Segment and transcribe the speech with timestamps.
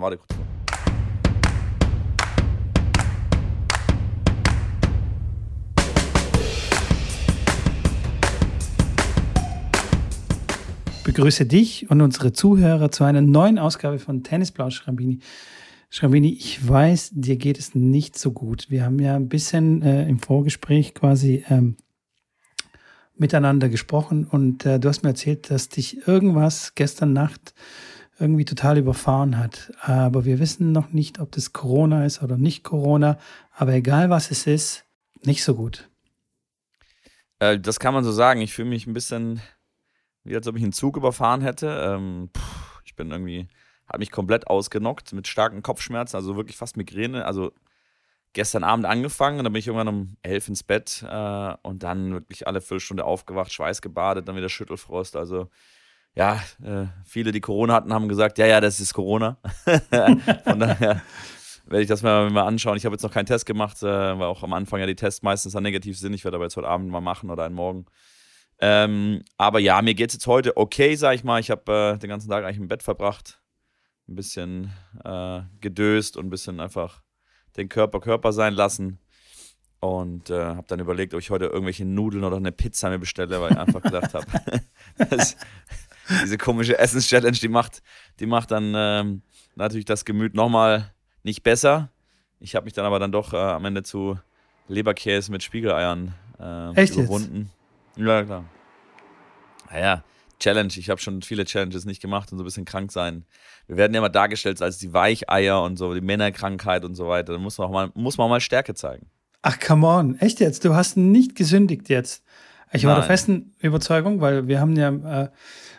[0.00, 0.38] warte kurz.
[11.18, 15.18] begrüße dich und unsere Zuhörer zu einer neuen Ausgabe von Tennisblau Schrambini.
[15.90, 18.66] Schrambini, ich weiß, dir geht es nicht so gut.
[18.68, 21.76] Wir haben ja ein bisschen äh, im Vorgespräch quasi ähm,
[23.16, 27.54] miteinander gesprochen und äh, du hast mir erzählt, dass dich irgendwas gestern Nacht
[28.18, 29.72] irgendwie total überfahren hat.
[29.80, 33.18] Aber wir wissen noch nicht, ob das Corona ist oder nicht Corona.
[33.54, 34.84] Aber egal was es ist,
[35.22, 35.88] nicht so gut.
[37.38, 38.40] Äh, das kann man so sagen.
[38.40, 39.40] Ich fühle mich ein bisschen
[40.28, 41.68] wie als ob ich einen Zug überfahren hätte.
[41.68, 43.48] Ähm, pff, ich bin irgendwie,
[43.86, 47.24] hat mich komplett ausgenockt mit starken Kopfschmerzen, also wirklich fast Migräne.
[47.24, 47.52] Also
[48.34, 52.12] gestern Abend angefangen und dann bin ich irgendwann um elf ins Bett äh, und dann
[52.12, 55.16] wirklich alle Viertelstunde aufgewacht, Schweiß gebadet, dann wieder Schüttelfrost.
[55.16, 55.48] Also
[56.14, 59.38] ja, äh, viele, die Corona hatten, haben gesagt, ja, ja, das ist Corona.
[60.44, 61.02] Von daher
[61.66, 62.76] werde ich das mal, mal anschauen.
[62.76, 65.22] Ich habe jetzt noch keinen Test gemacht, äh, weil auch am Anfang ja die Tests
[65.22, 66.14] meistens dann negativ sind.
[66.14, 67.86] Ich werde aber jetzt heute Abend mal machen oder einen Morgen.
[68.60, 71.40] Ähm, aber ja, mir geht es jetzt heute okay, sag ich mal.
[71.40, 73.40] Ich habe äh, den ganzen Tag eigentlich im Bett verbracht.
[74.08, 74.72] Ein bisschen
[75.04, 77.02] äh, gedöst und ein bisschen einfach
[77.56, 78.98] den Körper Körper sein lassen.
[79.80, 83.40] Und äh, habe dann überlegt, ob ich heute irgendwelche Nudeln oder eine Pizza mir bestelle,
[83.40, 84.26] weil ich einfach gedacht habe,
[86.22, 87.82] diese komische Essens-Challenge, die macht,
[88.20, 89.22] die macht dann ähm,
[89.56, 90.92] natürlich das Gemüt nochmal
[91.22, 91.90] nicht besser.
[92.40, 94.18] Ich habe mich dann aber dann doch äh, am Ende zu
[94.68, 97.50] Leberkäse mit Spiegeleiern äh, Echt überwunden.
[97.96, 98.06] Jetzt?
[98.06, 98.44] Ja, klar.
[99.70, 100.04] Naja,
[100.38, 100.72] Challenge.
[100.76, 103.24] Ich habe schon viele Challenges nicht gemacht und so ein bisschen krank sein.
[103.66, 107.32] Wir werden ja immer dargestellt als die Weicheier und so, die Männerkrankheit und so weiter.
[107.32, 109.06] Da muss man auch mal, muss man auch mal Stärke zeigen.
[109.42, 110.18] Ach, come on.
[110.18, 110.64] Echt jetzt?
[110.64, 112.24] Du hast nicht gesündigt jetzt.
[112.72, 113.00] Ich war Nein.
[113.00, 115.28] der festen Überzeugung, weil wir haben ja äh,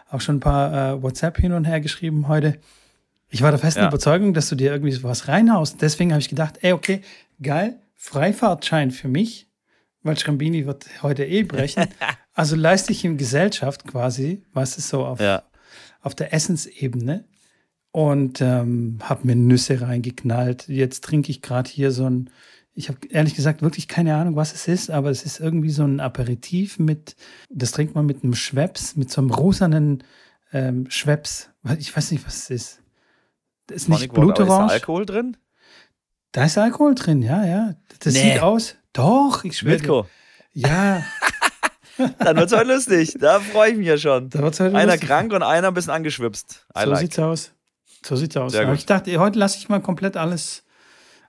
[0.09, 2.57] auch schon ein paar äh, WhatsApp hin und her geschrieben heute.
[3.29, 3.87] Ich war der festen ja.
[3.89, 5.81] Überzeugung, dass du dir irgendwie was reinhaust.
[5.81, 7.01] Deswegen habe ich gedacht, ey, okay,
[7.41, 9.49] geil, Freifahrtschein für mich
[10.03, 11.87] weil Schrambini wird heute eh brechen.
[12.33, 15.43] also leiste ich ihm Gesellschaft quasi, was ist so auf, ja.
[16.01, 17.25] auf der Essensebene
[17.91, 20.67] und ähm, habe mir Nüsse reingeknallt.
[20.67, 22.29] Jetzt trinke ich gerade hier so ein,
[22.73, 25.83] ich habe ehrlich gesagt wirklich keine Ahnung, was es ist, aber es ist irgendwie so
[25.83, 27.15] ein Aperitif mit,
[27.49, 30.03] das trinkt man mit einem Schweppes, mit so einem rosanen
[30.53, 31.49] ähm, Schweppes.
[31.77, 32.83] Ich weiß nicht, was es ist.
[33.67, 34.65] Das ist nicht Blutorange.
[34.65, 35.37] Ist da Alkohol drin?
[36.31, 37.75] Da ist Alkohol drin, ja, ja.
[37.99, 38.33] Das nee.
[38.33, 38.75] sieht aus.
[38.93, 39.75] Doch, ich schwöre.
[39.75, 40.07] Mitko.
[40.53, 41.03] Ja.
[42.19, 43.15] Dann wird es heute lustig.
[43.19, 44.29] Da freue ich mich ja schon.
[44.29, 45.07] Da wird's heute einer lustig.
[45.07, 46.65] krank und einer ein bisschen angeschwipst.
[46.75, 46.99] I so like.
[46.99, 47.51] sieht's aus.
[48.05, 48.53] So sieht's aus.
[48.53, 50.63] Ich dachte, heute lasse ich mal komplett alles,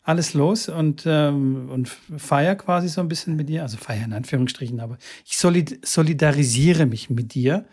[0.03, 3.63] alles los und, ähm, und feier quasi so ein bisschen mit dir.
[3.63, 7.67] Also feier in Anführungsstrichen, aber ich solid solidarisiere mich mit dir.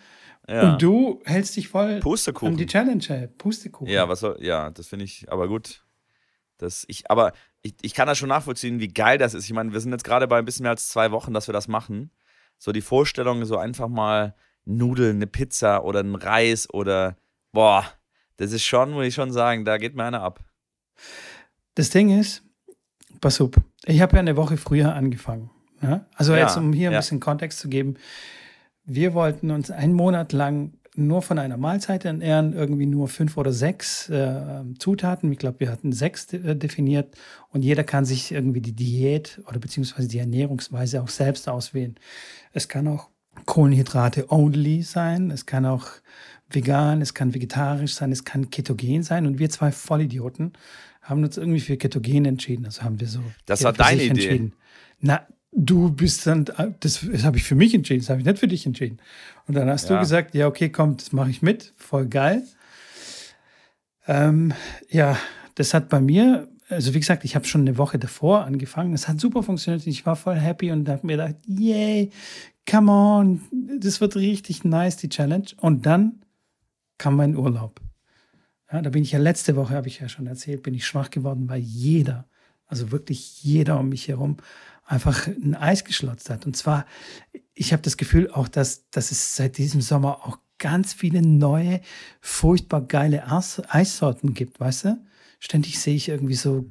[0.50, 0.74] Ja.
[0.74, 2.54] Und du hältst dich voll Pustekuchen.
[2.54, 3.88] an die Challenge, Pustekuchen.
[3.92, 5.84] Ja, was soll, ja, das finde ich, aber gut.
[6.58, 9.46] Das, ich, aber ich, ich kann das schon nachvollziehen, wie geil das ist.
[9.46, 11.54] Ich meine, wir sind jetzt gerade bei ein bisschen mehr als zwei Wochen, dass wir
[11.54, 12.12] das machen.
[12.58, 17.18] So die Vorstellung, so einfach mal Nudeln, eine Pizza oder ein Reis oder
[17.52, 17.86] boah,
[18.38, 20.44] das ist schon, muss ich schon sagen, da geht mir einer ab.
[21.78, 22.42] Das Ding ist,
[23.22, 23.52] pass auf,
[23.86, 25.52] ich habe ja eine Woche früher angefangen.
[25.84, 26.08] Ja?
[26.16, 27.00] Also ja, jetzt, um hier ein ja.
[27.00, 27.98] bisschen Kontext zu geben,
[28.84, 33.54] wir wollten uns einen Monat lang nur von einer Mahlzeit ernähren, irgendwie nur fünf oder
[33.54, 35.32] sechs äh, Zutaten.
[35.32, 37.16] Ich glaube, wir hatten sechs äh, definiert
[37.50, 41.94] und jeder kann sich irgendwie die Diät oder beziehungsweise die Ernährungsweise auch selbst auswählen.
[42.54, 43.12] Es kann auch
[43.46, 45.86] Kohlenhydrate only sein, es kann auch
[46.50, 50.54] vegan, es kann vegetarisch sein, es kann ketogen sein und wir zwei Vollidioten
[51.08, 52.66] haben uns irgendwie für ketogen entschieden.
[52.66, 53.22] Also haben wir so.
[53.46, 54.10] Das war deine Idee.
[54.10, 54.54] Entschieden.
[55.00, 56.46] Na, du bist dann,
[56.80, 59.00] das, das habe ich für mich entschieden, das habe ich nicht für dich entschieden.
[59.48, 59.96] Und dann hast ja.
[59.96, 62.44] du gesagt, ja, okay, komm, das mache ich mit, voll geil.
[64.06, 64.54] Ähm,
[64.90, 65.18] ja,
[65.56, 68.94] das hat bei mir, also wie gesagt, ich habe schon eine Woche davor angefangen.
[68.94, 69.88] Es hat super funktioniert.
[69.88, 72.12] Ich war voll happy und habe mir gedacht, yay,
[72.70, 73.42] come on,
[73.80, 75.48] das wird richtig nice, die Challenge.
[75.58, 76.22] Und dann
[76.98, 77.80] kam mein Urlaub.
[78.72, 81.10] Ja, da bin ich ja letzte Woche, habe ich ja schon erzählt, bin ich schwach
[81.10, 82.28] geworden, weil jeder,
[82.66, 84.38] also wirklich jeder um mich herum
[84.86, 86.46] einfach ein Eis geschlotzt hat.
[86.46, 86.86] Und zwar,
[87.54, 91.82] ich habe das Gefühl auch, dass, dass es seit diesem Sommer auch ganz viele neue,
[92.20, 95.06] furchtbar geile Eis Eissorten gibt, weißt du?
[95.40, 96.66] Ständig sehe ich irgendwie so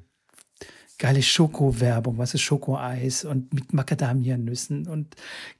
[0.98, 5.14] geile Schoko-Werbung, was ist Schokoeis und mit Macadamia-Nüssen und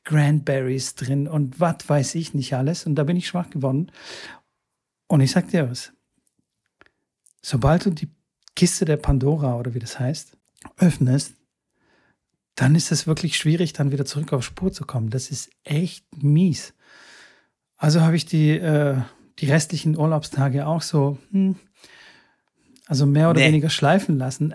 [0.04, 2.86] Cranberries drin und was weiß ich nicht alles.
[2.86, 3.92] Und da bin ich schwach geworden.
[5.08, 5.95] Und ich sag dir was.
[7.48, 8.08] Sobald du die
[8.56, 10.36] Kiste der Pandora oder wie das heißt,
[10.78, 11.34] öffnest,
[12.56, 15.10] dann ist es wirklich schwierig, dann wieder zurück auf Spur zu kommen.
[15.10, 16.74] Das ist echt mies.
[17.76, 18.96] Also habe ich die, äh,
[19.38, 21.54] die restlichen Urlaubstage auch so hm,
[22.88, 23.46] Also mehr oder Nee.
[23.46, 24.52] weniger schleifen lassen.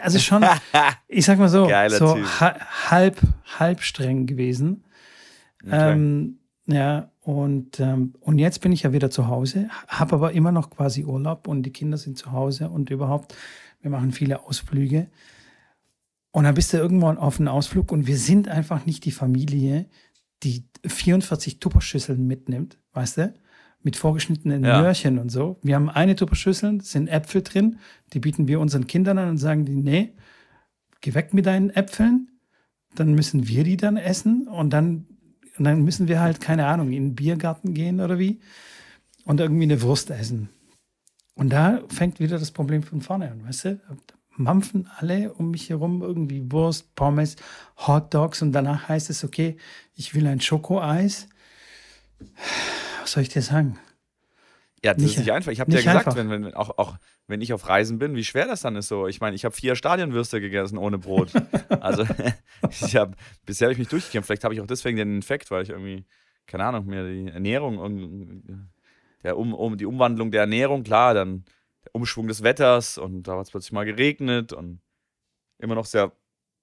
[0.00, 0.44] Also schon,
[1.08, 2.54] ich sag mal so, Geiler so ha
[2.88, 3.20] halb,
[3.58, 4.84] halb streng gewesen.
[5.68, 6.38] Ähm,
[6.68, 10.70] ja, und, ähm, und jetzt bin ich ja wieder zu Hause, habe aber immer noch
[10.70, 13.34] quasi Urlaub und die Kinder sind zu Hause und überhaupt,
[13.80, 15.08] wir machen viele Ausflüge.
[16.30, 19.86] Und dann bist du irgendwann auf einem Ausflug und wir sind einfach nicht die Familie,
[20.42, 23.34] die 44 Tupperschüsseln mitnimmt, weißt du?
[23.82, 24.82] Mit vorgeschnittenen Ja.
[24.82, 25.58] Möhrchen und so.
[25.62, 27.78] Wir haben eine Tupperschüssel, sind Äpfel drin,
[28.12, 30.14] die bieten wir unseren Kindern an und sagen die, nee,
[31.00, 32.28] geh weg mit deinen Äpfeln,
[32.94, 35.06] dann müssen wir die dann essen und dann,
[35.58, 38.40] und dann müssen wir halt, keine Ahnung, in den Biergarten gehen oder wie
[39.24, 40.48] und irgendwie eine Wurst essen.
[41.34, 43.80] Und da fängt wieder das Problem von vorne an, weißt du?
[44.36, 47.36] Mampfen alle um mich herum irgendwie Wurst, Pommes,
[47.86, 49.56] Hot Dogs und danach heißt es, okay,
[49.94, 51.28] ich will ein Schokoeis.
[53.00, 53.78] Was soll ich dir sagen?
[54.84, 55.50] Ja, das Nicht- ist nicht einfach.
[55.50, 56.16] Ich habe dir ja gesagt, einfach.
[56.16, 56.96] wenn, wenn, auch, auch
[57.26, 59.08] wenn ich auf Reisen bin, wie schwer das dann ist so.
[59.08, 61.32] Ich meine, ich habe vier Stadionwürste gegessen ohne Brot.
[61.80, 62.04] also
[62.70, 64.26] ich habe bisher habe ich mich durchgekämpft.
[64.28, 66.04] Vielleicht habe ich auch deswegen den Infekt, weil ich irgendwie,
[66.46, 68.68] keine Ahnung, mir die Ernährung,
[69.24, 71.44] der um, um, die Umwandlung der Ernährung, klar, dann
[71.84, 74.80] der Umschwung des Wetters und da hat es plötzlich mal geregnet und
[75.58, 76.12] immer noch sehr,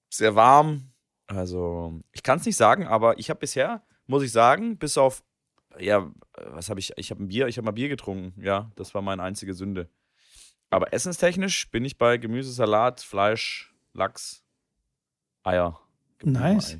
[0.08, 0.90] sehr warm.
[1.26, 5.22] Also ich kann es nicht sagen, aber ich habe bisher, muss ich sagen, bis auf
[5.78, 6.92] ja, was habe ich?
[6.96, 8.40] Ich habe ein Bier, ich habe mal Bier getrunken.
[8.42, 9.88] Ja, das war meine einzige Sünde.
[10.70, 14.42] Aber essenstechnisch bin ich bei Gemüse, Salat, Fleisch, Lachs,
[15.44, 15.80] Eier.
[16.22, 16.78] Nice.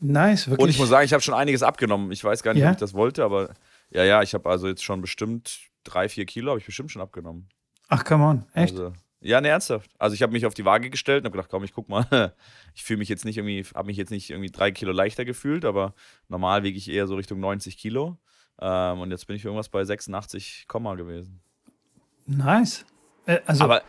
[0.00, 0.64] Nice, wirklich.
[0.64, 2.10] Und ich muss sagen, ich habe schon einiges abgenommen.
[2.12, 2.68] Ich weiß gar nicht, Ja?
[2.68, 3.54] ob ich das wollte, aber
[3.90, 7.00] ja, ja, ich habe also jetzt schon bestimmt drei, vier Kilo, habe ich bestimmt schon
[7.02, 7.48] abgenommen.
[7.88, 8.72] Ach, come on, echt?
[8.72, 9.90] Also, ja, ne, ernsthaft.
[9.98, 12.34] Also ich habe mich auf die Waage gestellt und habe gedacht, komm, ich guck mal.
[12.74, 15.64] Ich fühle mich jetzt nicht irgendwie, habe mich jetzt nicht irgendwie drei Kilo leichter gefühlt,
[15.64, 15.94] aber
[16.28, 18.18] normal wiege ich eher so Richtung 90 Kilo.
[18.60, 21.40] Ähm, und jetzt bin ich irgendwas bei 86, Komma gewesen.
[22.26, 22.84] nice.
[23.24, 23.82] Äh, also, Aber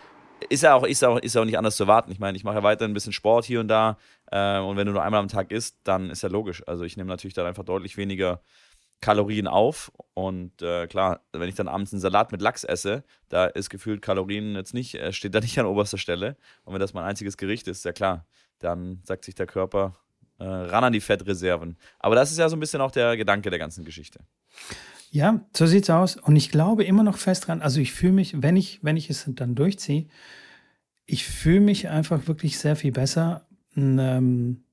[0.50, 2.12] ist ja auch, ist ja auch, ist ja auch nicht anders zu erwarten.
[2.12, 3.98] Ich meine, ich mache ja weiter ein bisschen Sport hier und da.
[4.32, 6.64] Ähm, und wenn du nur einmal am Tag isst, dann ist ja logisch.
[6.68, 8.42] Also ich nehme natürlich dann einfach deutlich weniger
[9.02, 9.92] Kalorien auf.
[10.14, 14.02] Und äh, klar, wenn ich dann abends einen Salat mit Lachs esse, da ist gefühlt
[14.02, 16.38] Kalorien jetzt nicht, äh, steht da nicht an oberster Stelle.
[16.64, 18.26] Und wenn das mein einziges Gericht ist, ja klar,
[18.60, 19.96] dann sagt sich der Körper
[20.40, 21.78] äh, ran an die Fettreserven.
[22.00, 24.20] Aber das ist ja so ein bisschen auch der Gedanke der ganzen Geschichte.
[25.10, 26.18] Ja, so sieht's aus.
[26.18, 27.62] Und ich glaube immer noch fest dran.
[27.62, 30.08] Also ich fühle mich, wenn ich, wenn ich es dann durchziehe,
[31.06, 33.48] ich fühle mich einfach wirklich sehr viel besser.
[33.76, 34.64] Ähm,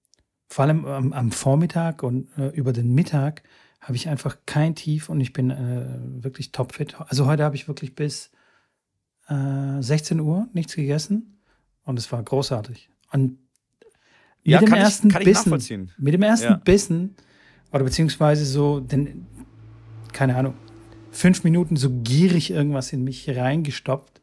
[0.49, 3.43] vor allem am, am Vormittag und äh, über den Mittag
[3.85, 5.87] habe ich einfach kein Tief und ich bin äh,
[6.25, 6.97] wirklich topfit.
[7.09, 8.31] Also heute habe ich wirklich bis
[9.29, 11.39] äh, 16 Uhr nichts gegessen
[11.85, 12.89] und es war großartig.
[13.13, 13.39] Und
[14.43, 16.57] mit Ja, dem ersten ich Bissen, mit dem ersten Ja.
[16.57, 17.15] Bissen
[17.73, 19.27] oder beziehungsweise so den,
[20.15, 20.55] keine Ahnung,
[21.11, 24.23] fünf Minuten so gierig irgendwas in mich reingestopft.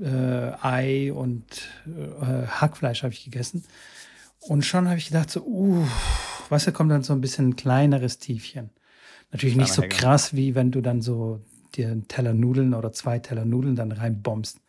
[0.00, 0.06] Äh,
[0.62, 1.44] Ei und
[1.86, 3.64] äh, Hackfleisch habe ich gegessen.
[4.40, 5.84] Und schon habe ich gedacht, so, uh,
[6.48, 8.70] was da kommt dann so ein bisschen ein kleineres Tiefchen.
[9.30, 11.44] Natürlich nicht so krass, wie wenn du dann so
[11.74, 14.60] dir einen Teller Nudeln oder zwei Teller Nudeln dann reinbombst.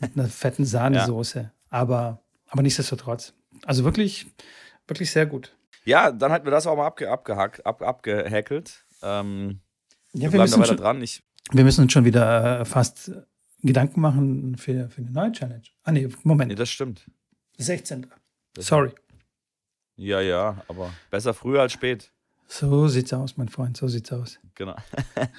[0.00, 1.52] Mit einer fetten Sahnesoße.
[1.70, 3.32] Aber, aber nichtsdestotrotz.
[3.64, 4.26] Also wirklich,
[4.88, 5.56] wirklich sehr gut.
[5.84, 8.84] Ja, dann hatten wir das auch mal abge abgehackt, ab abgehäkelt.
[9.02, 9.60] Ähm,
[10.12, 11.02] Ja, wir wir bleiben da weiter schon, dran.
[11.02, 13.12] Ich, wir müssen uns schon wieder äh, fast
[13.62, 15.62] Gedanken machen für, für eine neue Challenge.
[15.84, 16.48] Ah, nee, Moment.
[16.50, 17.08] nee, das stimmt.
[17.58, 18.08] 16.
[18.54, 18.90] Das- Sorry.
[19.94, 22.12] Ja, ja, aber besser früh als spät.
[22.48, 23.76] So sieht's aus, mein Freund.
[23.76, 24.38] So sieht's aus.
[24.54, 24.76] Genau.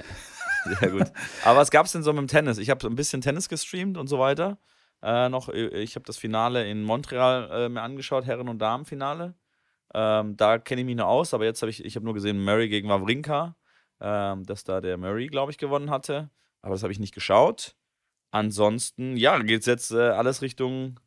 [0.80, 1.12] Sehr gut.
[1.46, 2.58] Aber was gab es denn so mit dem Tennis?
[2.58, 4.58] Ich habe ein bisschen Tennis gestreamt und so weiter.
[5.02, 9.36] Äh, noch, ich habe das Finale in Montreal äh, mir angeschaut, Herren- und Damenfinale.
[9.94, 12.44] Ähm, da kenne ich mich nur aus, aber jetzt habe ich, ich habe nur gesehen,
[12.44, 13.56] Murray gegen Wawrinka,
[14.02, 16.30] ähm, dass da der Murray, glaube ich, gewonnen hatte.
[16.62, 17.76] Aber das habe ich nicht geschaut.
[18.32, 21.00] Ansonsten, ja, geht es jetzt äh, alles Richtung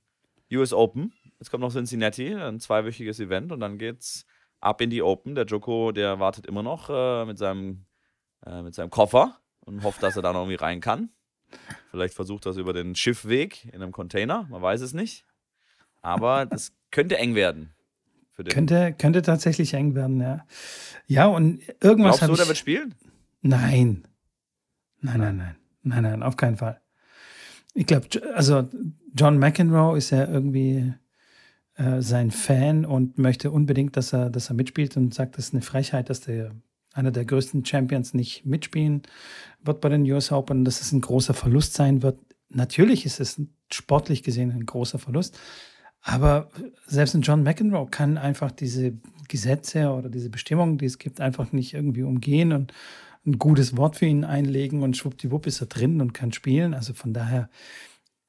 [0.52, 1.12] US Open.
[1.38, 4.24] Jetzt kommt noch Cincinnati, ein zweiwöchiges Event und dann geht's
[4.60, 5.34] ab in die Open.
[5.34, 7.84] Der Joko, der wartet immer noch äh, mit, seinem,
[8.46, 11.10] äh, mit seinem Koffer und hofft, dass er da noch irgendwie rein kann.
[11.90, 15.24] Vielleicht versucht das über den Schiffweg in einem Container, man weiß es nicht.
[16.02, 17.74] Aber das könnte eng werden.
[18.32, 18.52] Für den.
[18.52, 20.46] Könnte, könnte tatsächlich eng werden, ja.
[21.06, 22.48] Ja, und irgendwas Glaubst du, der ich.
[22.48, 22.94] wird spielen?
[23.42, 24.06] Nein.
[25.00, 25.56] Nein, nein, nein.
[25.82, 26.80] Nein, nein, auf keinen Fall.
[27.74, 28.68] Ich glaube, also
[29.14, 30.92] John McEnroe ist ja irgendwie
[31.76, 35.54] äh, sein Fan und möchte unbedingt, dass er, dass er mitspielt und sagt, das ist
[35.54, 36.52] eine Frechheit, dass der
[36.92, 39.02] einer der größten Champions nicht mitspielen
[39.62, 42.18] wird bei den US Open, dass es ein großer Verlust sein wird.
[42.48, 45.38] Natürlich ist es sportlich gesehen ein großer Verlust,
[46.02, 46.48] aber
[46.86, 48.94] selbst ein John McEnroe kann einfach diese
[49.28, 52.72] Gesetze oder diese Bestimmungen, die es gibt, einfach nicht irgendwie umgehen und
[53.26, 56.72] ein gutes Wort für ihn einlegen und schwuppdiwupp ist er drin und kann spielen.
[56.72, 57.50] Also von daher,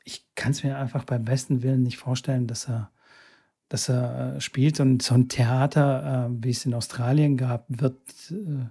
[0.03, 2.91] ich kann es mir einfach beim besten Willen nicht vorstellen, dass er,
[3.71, 4.79] dass er äh, spielt.
[4.79, 7.97] Und so ein Theater, äh, wie es in Australien gab, wird,
[8.29, 8.65] äh,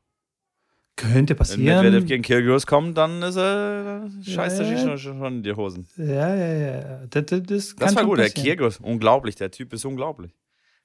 [0.97, 1.67] könnte passieren.
[1.67, 5.53] Wenn Medvedev gegen Kyrgios kommt, dann ist er, scheißt er sich schon, schon in die
[5.53, 5.89] Hosen.
[5.97, 7.07] Ja, ja, ja.
[7.07, 10.33] Das, das, das, das war gut, der Kyrgios, unglaublich, der Typ ist unglaublich.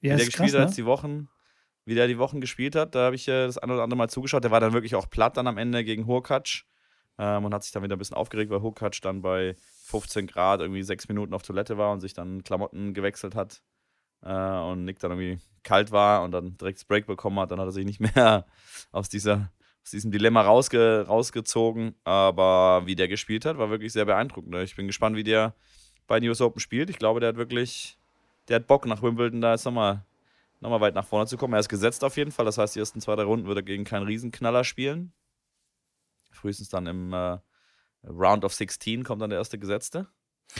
[0.00, 0.74] Ja, wie der gespielt krass, hat, ne?
[0.76, 1.28] die Wochen,
[1.84, 4.08] wie der die Wochen gespielt hat, da habe ich äh, das eine oder andere Mal
[4.08, 4.42] zugeschaut.
[4.42, 6.64] Der war dann wirklich auch platt dann am Ende gegen Hurkacz
[7.18, 10.60] ähm, und hat sich dann wieder ein bisschen aufgeregt, weil Hurkacz dann bei 15 Grad
[10.60, 13.62] irgendwie sechs Minuten auf Toilette war und sich dann Klamotten gewechselt hat
[14.22, 17.50] äh, und Nick dann irgendwie kalt war und dann direkt das Break bekommen hat.
[17.50, 18.46] Dann hat er sich nicht mehr
[18.92, 19.52] aus dieser
[19.82, 21.94] aus diesem Dilemma rausge rausgezogen.
[22.04, 24.54] Aber wie der gespielt hat, war wirklich sehr beeindruckend.
[24.56, 25.54] Ich bin gespannt, wie der
[26.06, 26.90] bei News Open spielt.
[26.90, 27.98] Ich glaube, der hat wirklich,
[28.48, 30.04] der hat Bock nach Wimbledon da jetzt nochmal
[30.60, 31.54] noch mal weit nach vorne zu kommen.
[31.54, 32.44] Er ist gesetzt auf jeden Fall.
[32.44, 35.12] Das heißt, die ersten zwei, drei Runden wird er gegen keinen Riesenknaller spielen.
[36.30, 37.38] Frühestens dann im äh,
[38.04, 40.06] Round of 16 kommt dann der erste Gesetzte.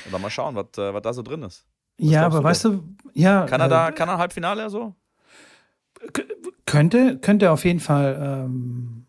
[0.05, 1.67] Und dann mal schauen, was, äh, was da so drin ist.
[1.99, 3.45] Was ja, aber du weißt du, ja.
[3.47, 4.95] Kann er da, äh, kann er Halbfinale so?
[6.65, 9.00] Könnte, könnte auf jeden Fall ähm,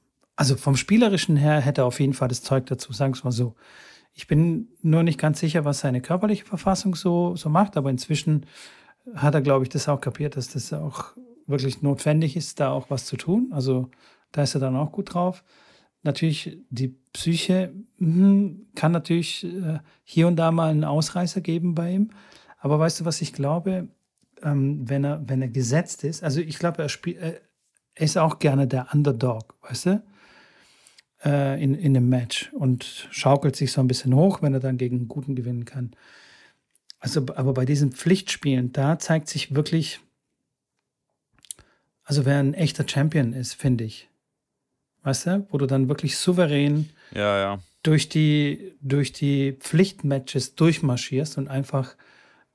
[0.41, 3.23] also vom Spielerischen her hätte er auf jeden Fall das Zeug dazu, sagen wir es
[3.23, 3.53] mal so.
[4.15, 8.47] Ich bin nur nicht ganz sicher, was seine körperliche Verfassung so, so macht, aber inzwischen
[9.13, 12.89] hat er, glaube ich, das auch kapiert, dass das auch wirklich notwendig ist, da auch
[12.89, 13.51] was zu tun.
[13.51, 13.91] Also
[14.31, 15.43] da ist er dann auch gut drauf.
[16.01, 21.91] Natürlich, die Psyche mh, kann natürlich äh, hier und da mal einen Ausreißer geben bei
[21.91, 22.09] ihm.
[22.57, 23.89] Aber weißt du, was ich glaube?
[24.41, 27.41] Ähm, wenn, er, wenn er gesetzt ist, also ich glaube, er, spielt, äh,
[27.93, 30.03] er ist auch gerne der Underdog, weißt du?
[31.23, 34.77] Äh, in, in einem Match und schaukelt sich so ein bisschen hoch, wenn er dann
[34.77, 35.91] gegen einen Guten gewinnen kann.
[36.99, 39.99] Also, aber bei diesen Pflichtspielen, da zeigt sich wirklich,
[42.03, 44.07] also wer ein echter Champion ist, finde ich.
[45.03, 47.59] Weißt du, wo du dann wirklich souverän ja, ja.
[47.81, 51.95] durch die, durch die Pflichtmatches durchmarschierst und einfach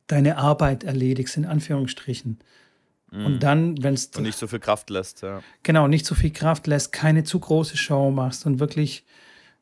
[0.07, 2.39] deine Arbeit erledigst, in Anführungsstrichen.
[3.13, 3.41] Und mhm.
[3.41, 4.07] dann, wenn es.
[4.17, 5.41] Und nicht so viel Kraft lässt, ja.
[5.63, 9.05] Genau, nicht so viel Kraft lässt, keine zu große Show machst und wirklich,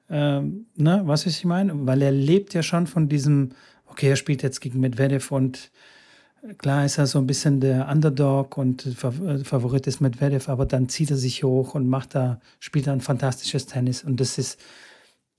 [0.09, 1.73] ähm, ne, was ich meine?
[1.87, 3.51] Weil er lebt ja schon von diesem,
[3.87, 5.71] okay, er spielt jetzt gegen Medvedev und
[6.59, 10.89] klar ist er so ein bisschen der Underdog und äh, Favorit ist Medvedev, aber dann
[10.89, 14.05] zieht er sich hoch und macht da, spielt da ein fantastisches Tennis.
[14.05, 14.59] Und das ist,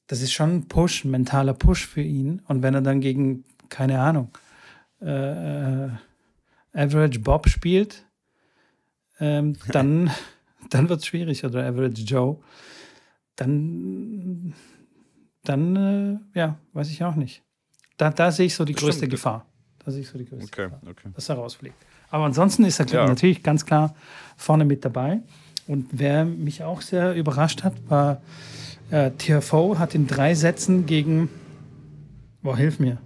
[0.08, 2.42] das ist schon ein Push, ein mentaler Push für ihn.
[2.48, 4.30] Und wenn er dann gegen, keine Ahnung,
[5.02, 5.90] äh, äh
[6.76, 8.06] Average Bob spielt,
[9.20, 10.12] ähm, dann,
[10.70, 11.44] dann wird es schwierig.
[11.46, 12.38] Oder Average Joe.
[13.36, 14.54] Dann,
[15.44, 17.44] dann äh, ja, weiß ich auch nicht.
[17.98, 19.08] Da, da sehe ich so die das größte.
[19.08, 19.46] Gefahr.
[19.84, 21.10] Da sehe ich so die größte okay, Gefahr, okay.
[21.14, 21.76] dass er rausfliegt.
[22.10, 23.06] Aber ansonsten ist er ja.
[23.06, 23.96] natürlich ganz klar
[24.36, 25.22] vorne mit dabei.
[25.68, 28.22] Und wer mich auch sehr überrascht hat, war
[28.92, 31.30] äh, TFO, hat in drei Sätzen gegen,
[32.42, 32.98] boah, hilf mir.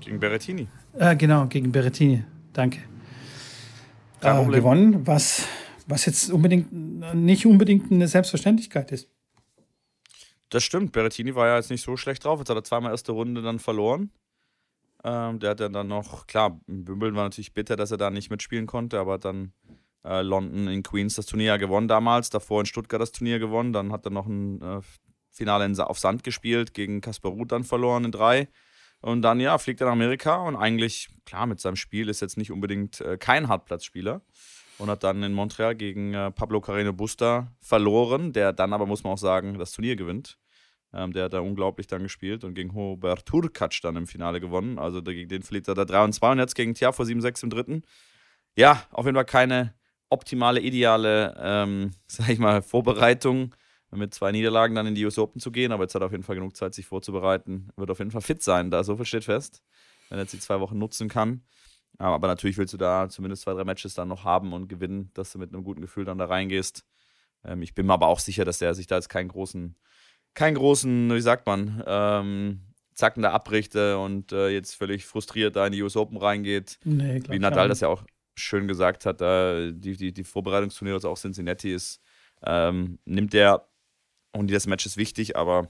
[0.00, 0.68] Gegen Berrettini.
[0.98, 2.24] Äh, genau, gegen Berrettini.
[2.56, 2.80] Danke.
[4.22, 5.46] Äh, gewonnen, was,
[5.86, 6.72] was jetzt unbedingt
[7.14, 9.10] nicht unbedingt eine Selbstverständlichkeit ist.
[10.48, 10.92] Das stimmt.
[10.92, 12.38] Berrettini war ja jetzt nicht so schlecht drauf.
[12.38, 14.10] Jetzt hat er zweimal erste Runde dann verloren.
[15.04, 18.30] Ähm, der hat ja dann noch, klar, Wimbledon war natürlich bitter, dass er da nicht
[18.30, 19.52] mitspielen konnte, aber dann
[20.02, 23.74] äh, London in Queens das Turnier ja gewonnen damals, davor in Stuttgart das Turnier gewonnen,
[23.74, 24.80] dann hat er noch ein äh,
[25.30, 28.48] Finale in, auf Sand gespielt, gegen Kasper Ruth dann verloren in drei.
[29.00, 32.36] Und dann, ja, fliegt er nach Amerika und eigentlich, klar, mit seinem Spiel ist jetzt
[32.36, 34.22] nicht unbedingt äh, kein Hartplatzspieler.
[34.78, 39.04] Und hat dann in Montreal gegen äh, Pablo Carreno Busta verloren, der dann aber, muss
[39.04, 40.38] man auch sagen, das Turnier gewinnt.
[40.92, 44.78] Ähm, der hat da unglaublich dann gespielt und gegen Hubert Turkac dann im Finale gewonnen.
[44.78, 47.50] Also gegen den verliert er da 3 und 2 und jetzt gegen Tiafo 7-6 im
[47.50, 47.82] dritten.
[48.54, 49.74] Ja, auf jeden Fall keine
[50.08, 53.54] optimale, ideale, ähm, sag ich mal, Vorbereitung
[53.90, 56.12] mit zwei Niederlagen dann in die US Open zu gehen, aber jetzt hat er auf
[56.12, 57.70] jeden Fall genug Zeit, sich vorzubereiten.
[57.76, 59.62] Wird auf jeden Fall fit sein, da so viel steht fest,
[60.08, 61.42] wenn er jetzt die zwei Wochen nutzen kann.
[61.98, 65.32] Aber natürlich willst du da zumindest zwei, drei Matches dann noch haben und gewinnen, dass
[65.32, 66.84] du mit einem guten Gefühl dann da reingehst.
[67.44, 69.76] Ähm, ich bin mir aber auch sicher, dass der sich da jetzt keinen großen,
[70.34, 72.60] keinen großen, wie sagt man, ähm,
[72.94, 76.78] Zacken da abbrichte und äh, jetzt völlig frustriert da in die US Open reingeht.
[76.84, 78.02] Nee, wie Nadal das ja auch
[78.34, 82.00] schön gesagt hat, da die, die, die Vorbereitungsturniere, also auch Cincinnati ist,
[82.42, 83.66] ähm, nimmt der
[84.36, 85.68] und das Match ist wichtig, aber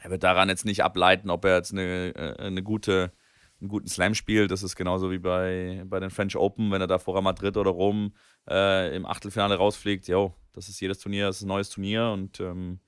[0.00, 3.12] er wird daran jetzt nicht ableiten, ob er jetzt eine, äh, eine gute,
[3.60, 4.50] einen guten Slam spielt.
[4.50, 7.70] Das ist genauso wie bei, bei den French Open, wenn er da vor Madrid oder
[7.70, 8.14] Rom
[8.48, 10.08] äh, im Achtelfinale rausfliegt.
[10.08, 12.80] Jo, das ist jedes Turnier, das ist ein neues Turnier und ähm,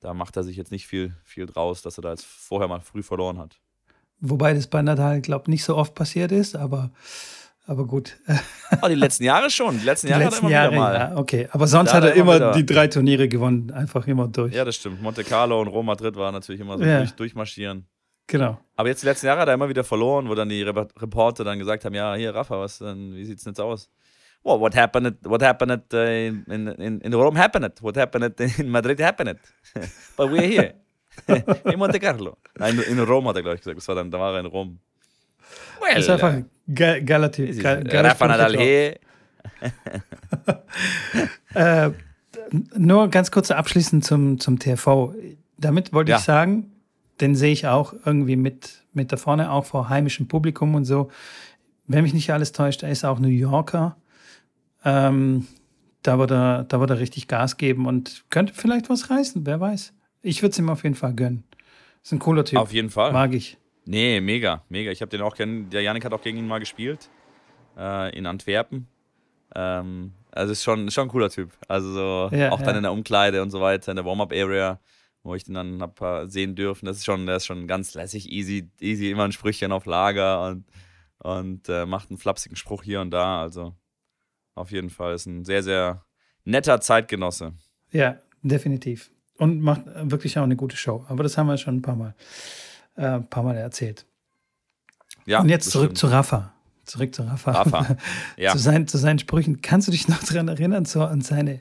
[0.00, 2.80] da macht er sich jetzt nicht viel, viel draus, dass er da jetzt vorher mal
[2.80, 3.58] früh verloren hat.
[4.20, 6.92] Wobei das bei Nadal, glaube ich, nicht so oft passiert ist, aber
[7.66, 8.16] aber gut.
[8.82, 9.78] Oh, die letzten Jahre schon.
[9.78, 11.10] Die letzten Jahre, die letzten Jahre immer wieder mal.
[11.10, 11.48] Ja, okay.
[11.50, 13.70] Aber sonst hat er immer, immer die drei Turniere gewonnen.
[13.72, 14.54] Einfach immer durch.
[14.54, 15.02] Ja, das stimmt.
[15.02, 16.98] Monte Carlo und Rom Madrid waren natürlich immer so ja.
[16.98, 17.86] durch, durchmarschieren.
[18.28, 18.58] Genau.
[18.76, 21.58] Aber jetzt die letzten Jahre hat er immer wieder verloren, wo dann die Reporter dann
[21.58, 23.88] gesagt haben: Ja, hier, Rafa, was denn, wie sieht's denn jetzt aus?
[24.42, 25.16] Well, what happened?
[25.24, 27.82] What happened uh, in, in, in Rome happened?
[27.82, 29.40] What happened in Madrid happened?
[30.16, 30.74] But we're here.
[31.64, 32.36] in Monte Carlo.
[32.58, 33.78] Nein, in Rom hat er, glaube ich, gesagt.
[33.78, 34.78] Das war dann, da war er in Rom.
[35.94, 36.34] Das ist einfach
[36.68, 37.60] ge relativ.
[37.60, 38.54] Ge Rafa Nadal
[41.54, 41.90] äh,
[42.76, 45.14] Nur ganz kurz abschließend zum, zum TV.
[45.58, 46.18] Damit wollte ja.
[46.18, 46.70] ich sagen,
[47.20, 51.10] den sehe ich auch irgendwie mit, mit da vorne, auch vor heimischem Publikum und so.
[51.86, 53.96] Wenn mich nicht alles täuscht, er ist auch New Yorker.
[54.84, 55.46] Ähm,
[56.02, 59.60] da wird, er, da wird er richtig Gas geben und könnte vielleicht was reißen, wer
[59.60, 59.92] weiß.
[60.22, 61.44] Ich würde es ihm auf jeden Fall gönnen.
[62.02, 62.58] Ist ein cooler Typ.
[62.58, 63.12] Auf jeden Fall.
[63.12, 63.58] Mag ich.
[63.86, 64.90] Nee, mega, mega.
[64.90, 65.70] Ich habe den auch kennen.
[65.70, 67.08] Der Janik hat auch gegen ihn mal gespielt.
[67.78, 68.88] Äh, in Antwerpen.
[69.54, 71.52] Ähm, also ist schon, schon ein cooler Typ.
[71.68, 72.66] Also so, ja, auch ja.
[72.66, 74.80] dann in der Umkleide und so weiter, in der Warm-Up-Area,
[75.22, 76.86] wo ich den dann hab äh, sehen dürfen.
[76.86, 80.46] Das ist schon, der ist schon ganz lässig, easy, easy, immer ein Sprüchchen auf Lager
[80.48, 80.64] und,
[81.18, 83.40] und äh, macht einen flapsigen Spruch hier und da.
[83.40, 83.74] Also
[84.56, 86.04] auf jeden Fall ist ein sehr, sehr
[86.44, 87.54] netter Zeitgenosse.
[87.92, 89.10] Ja, definitiv.
[89.38, 91.04] Und macht wirklich auch eine gute Show.
[91.08, 92.14] Aber das haben wir schon ein paar Mal
[92.96, 94.06] äh, ein paar Mal erzählt.
[95.24, 95.98] Ja, Und jetzt zurück stimmt.
[95.98, 96.52] zu Rafa.
[96.84, 97.50] Zurück zu Rafa.
[97.50, 97.96] Rafa.
[98.36, 98.52] Ja.
[98.52, 99.60] zu, seinen, zu seinen Sprüchen.
[99.60, 101.60] Kannst du dich noch daran erinnern, so an seine,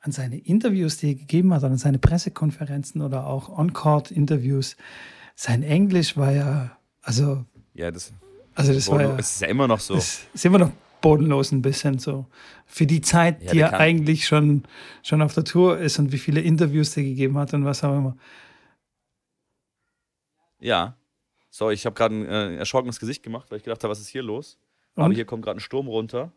[0.00, 4.76] an seine Interviews, die er gegeben hat, an seine Pressekonferenzen oder auch On-Court-Interviews?
[5.34, 7.44] Sein Englisch war ja, also.
[7.74, 8.12] Ja, das,
[8.54, 9.94] also das war ja, ist ja immer noch so.
[9.94, 10.70] Es ist immer noch
[11.02, 12.26] bodenlos ein bisschen so.
[12.66, 14.62] Für die Zeit, ja, die er eigentlich schon,
[15.02, 17.96] schon auf der Tour ist und wie viele Interviews er gegeben hat und was auch
[17.96, 18.16] immer.
[20.62, 20.96] Ja.
[21.50, 24.08] Sorry, ich habe gerade ein äh, erschrockenes Gesicht gemacht, weil ich gedacht habe, was ist
[24.08, 24.58] hier los?
[24.94, 25.04] Und?
[25.04, 26.32] Aber hier kommt gerade ein Sturm runter.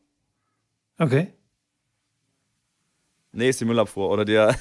[0.97, 1.33] Okay.
[3.31, 4.09] Nee, ist die Müllabfuhr.
[4.09, 4.57] Oder der.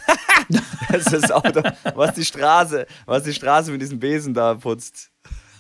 [0.90, 1.62] das ist das Auto,
[1.94, 5.10] was die Straße, was die Straße mit diesem Besen da putzt.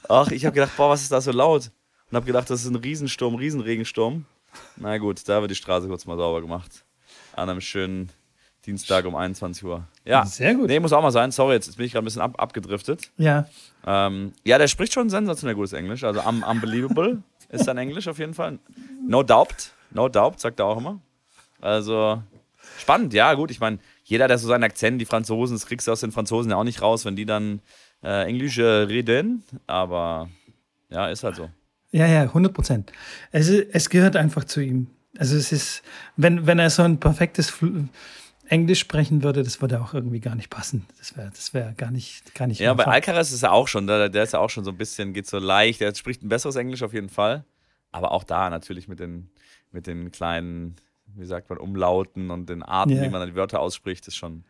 [0.08, 1.70] Ach, ich habe gedacht, boah, was ist da so laut?
[2.10, 4.26] Und habe gedacht, das ist ein Riesensturm, Riesenregensturm.
[4.76, 6.84] Na gut, da wird die Straße kurz mal sauber gemacht.
[7.32, 8.12] An einem schönen
[8.66, 9.86] Dienstag um 21 Uhr.
[10.04, 10.68] Ja, sehr gut.
[10.68, 11.30] Nee, muss auch mal sein.
[11.30, 13.10] Sorry, jetzt bin ich gerade ein bisschen ab, abgedriftet.
[13.16, 13.46] Ja.
[13.86, 16.04] Ähm, ja, der spricht schon sensationell gutes Englisch.
[16.04, 18.58] Also um, unbelievable ist sein Englisch auf jeden Fall.
[19.06, 19.72] No doubt.
[19.90, 21.00] No doubt, sagt er auch immer.
[21.60, 22.22] Also
[22.78, 23.50] spannend, ja, gut.
[23.50, 26.50] Ich meine, jeder, der so seinen Akzent, die Franzosen, das kriegst du aus den Franzosen
[26.50, 27.60] ja auch nicht raus, wenn die dann
[28.02, 29.44] äh, Englisch äh, reden.
[29.66, 30.28] Aber
[30.90, 31.50] ja, ist halt so.
[31.90, 32.92] Ja, ja, 100 Prozent.
[33.30, 34.88] Es, es gehört einfach zu ihm.
[35.16, 35.82] Also es ist,
[36.16, 37.50] wenn, wenn er so ein perfektes
[38.48, 40.86] Englisch sprechen würde, das würde auch irgendwie gar nicht passen.
[40.98, 42.60] Das wäre das wär gar nicht, gar nicht.
[42.60, 44.76] Ja, bei Alcaraz ist er auch schon, der, der ist ja auch schon so ein
[44.76, 47.44] bisschen, geht so leicht, der spricht ein besseres Englisch auf jeden Fall.
[47.90, 49.30] Aber auch da natürlich mit den,
[49.70, 50.76] mit den kleinen,
[51.14, 53.04] wie sagt man, Umlauten und den Arten, yeah.
[53.04, 54.44] wie man dann die Wörter ausspricht, ist schon.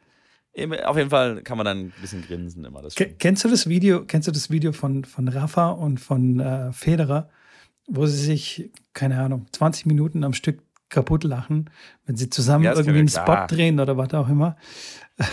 [0.85, 2.81] Auf jeden Fall kann man dann ein bisschen grinsen immer.
[2.81, 6.73] Das kennst du das Video, kennst du das Video von, von Rafa und von äh,
[6.73, 7.29] Federer,
[7.89, 10.63] wo sie sich, keine Ahnung, 20 Minuten am Stück
[10.95, 11.71] kaputt lachen,
[12.07, 14.57] wenn sie zusammen ja, irgendwie einen Spot drehen oder was auch immer.
[15.19, 15.27] Ja,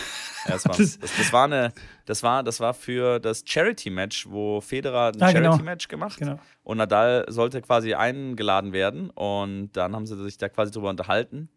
[0.47, 1.73] das, war, das, das, war eine,
[2.05, 5.51] das war, das war für das Charity-Match, wo Federer ein ah, genau.
[5.51, 6.05] Charity-Match genau.
[6.05, 6.39] gemacht genau.
[6.63, 11.49] und Nadal sollte quasi eingeladen werden und dann haben sie sich da quasi drüber unterhalten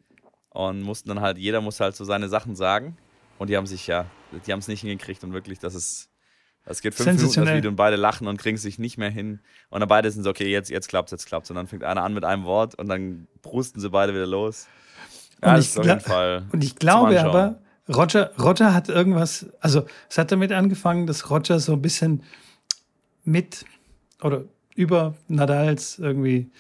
[0.51, 2.97] und mussten dann halt, jeder muss halt so seine Sachen sagen
[3.39, 4.07] und die haben sich ja,
[4.47, 6.11] die haben es nicht hingekriegt und wirklich, das ist
[6.67, 9.41] es geht fünf Minuten das Video und beide lachen und kriegen sich nicht mehr hin.
[9.69, 11.51] Und dann beide sind so, okay, jetzt, jetzt klappt's, jetzt klappt's.
[11.51, 14.67] Und dann fängt einer an mit einem Wort und dann brusten sie beide wieder los.
[15.43, 19.85] Ja, und, ich, auf jeden Fall und ich glaube aber, Roger, Roger hat irgendwas, also
[20.09, 22.23] es hat damit angefangen, dass Roger so ein bisschen
[23.25, 23.67] mit
[24.23, 26.51] oder über Nadals irgendwie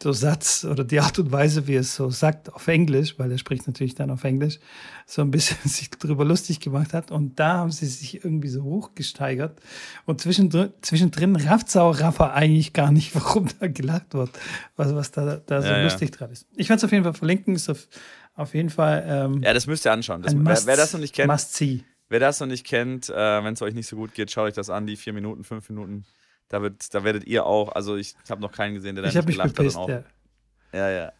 [0.00, 3.32] so Satz oder die Art und Weise, wie er es so sagt auf Englisch, weil
[3.32, 4.60] er spricht natürlich dann auf Englisch,
[5.06, 7.10] so ein bisschen sich darüber lustig gemacht hat.
[7.10, 9.60] Und da haben sie sich irgendwie so hochgesteigert.
[10.06, 14.30] Und zwischendrin, zwischendrin rafft auch Rafa eigentlich gar nicht, warum da gelacht wird,
[14.76, 15.82] was, was da, da so Ja, ja.
[15.84, 16.46] lustig dran ist.
[16.54, 17.88] Ich werde es auf jeden Fall verlinken, ist auf,
[18.34, 20.22] auf jeden Fall ähm, Ja, das müsst ihr anschauen.
[20.22, 21.82] Das, ein wer, Must, wer das noch nicht kennt, Must see.
[22.08, 24.54] wer das noch nicht kennt, äh, wenn es euch nicht so gut geht, schaut euch
[24.54, 26.04] das an, die vier Minuten, fünf Minuten.
[26.48, 29.16] Da, wird, da werdet ihr auch, also ich habe noch keinen gesehen, der da Ich
[29.16, 29.56] habe nicht mich gelacht hat.
[29.56, 30.02] bepisst, und auch, ja.
[30.72, 31.12] ja, ja.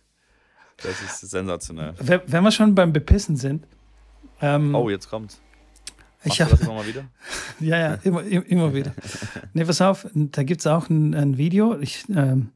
[0.79, 1.93] Das ist sensationell.
[1.99, 3.67] Wenn wenn wir schon beim Bepissen sind,
[4.41, 5.41] ähm, Oh, jetzt kommt's.
[6.25, 7.05] ich du habe das immer mal wieder?
[7.61, 8.95] Ja, ja, immer, im- immer wieder.
[9.53, 11.79] Nee, pass auf, da gibt es auch ein, ein Video.
[11.81, 12.53] Ich, ähm,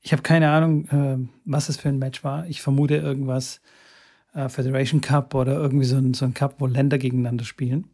[0.00, 2.46] ich habe keine Ahnung, ähm, was es für ein Match war.
[2.46, 3.60] Ich vermute irgendwas
[4.34, 7.88] äh, Federation Cup oder irgendwie so ein, so ein Cup, wo Länder gegeneinander spielen.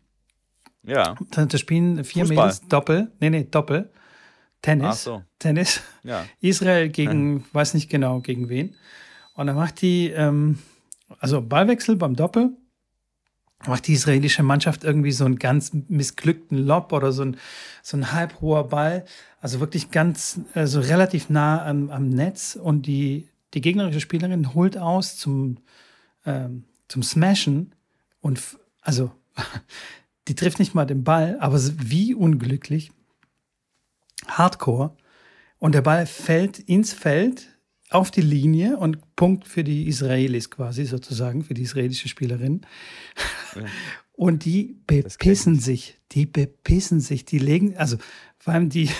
[0.82, 1.14] Ja.
[1.30, 2.46] Da, da spielen vier Fußball.
[2.46, 3.90] Mädels Doppel, nee, nee, Doppel.
[4.62, 5.04] Tennis.
[5.04, 5.22] So.
[5.38, 5.80] Tennis.
[6.02, 6.24] Ja.
[6.40, 8.74] Israel gegen, weiß nicht genau gegen wen.
[9.34, 10.58] Und dann macht die, ähm,
[11.18, 12.50] also Ballwechsel beim Doppel,
[13.66, 17.36] macht die israelische Mannschaft irgendwie so einen ganz missglückten Lob oder so ein,
[17.82, 19.04] so ein halb hoher Ball,
[19.40, 24.78] also wirklich ganz, also relativ nah am, am Netz und die, die gegnerische Spielerin holt
[24.78, 25.58] aus zum,
[26.24, 27.74] ähm, zum Smashen
[28.20, 28.40] und
[28.80, 29.10] also
[30.28, 32.92] die trifft nicht mal den Ball, aber wie unglücklich.
[34.38, 34.96] Hardcore.
[35.58, 37.48] Und der Ball fällt ins Feld
[37.90, 42.62] auf die Linie und Punkt für die Israelis quasi sozusagen, für die israelische Spielerin.
[44.12, 47.96] Und die bepissen sich, die bepissen sich, die legen, also
[48.38, 48.90] vor allem die,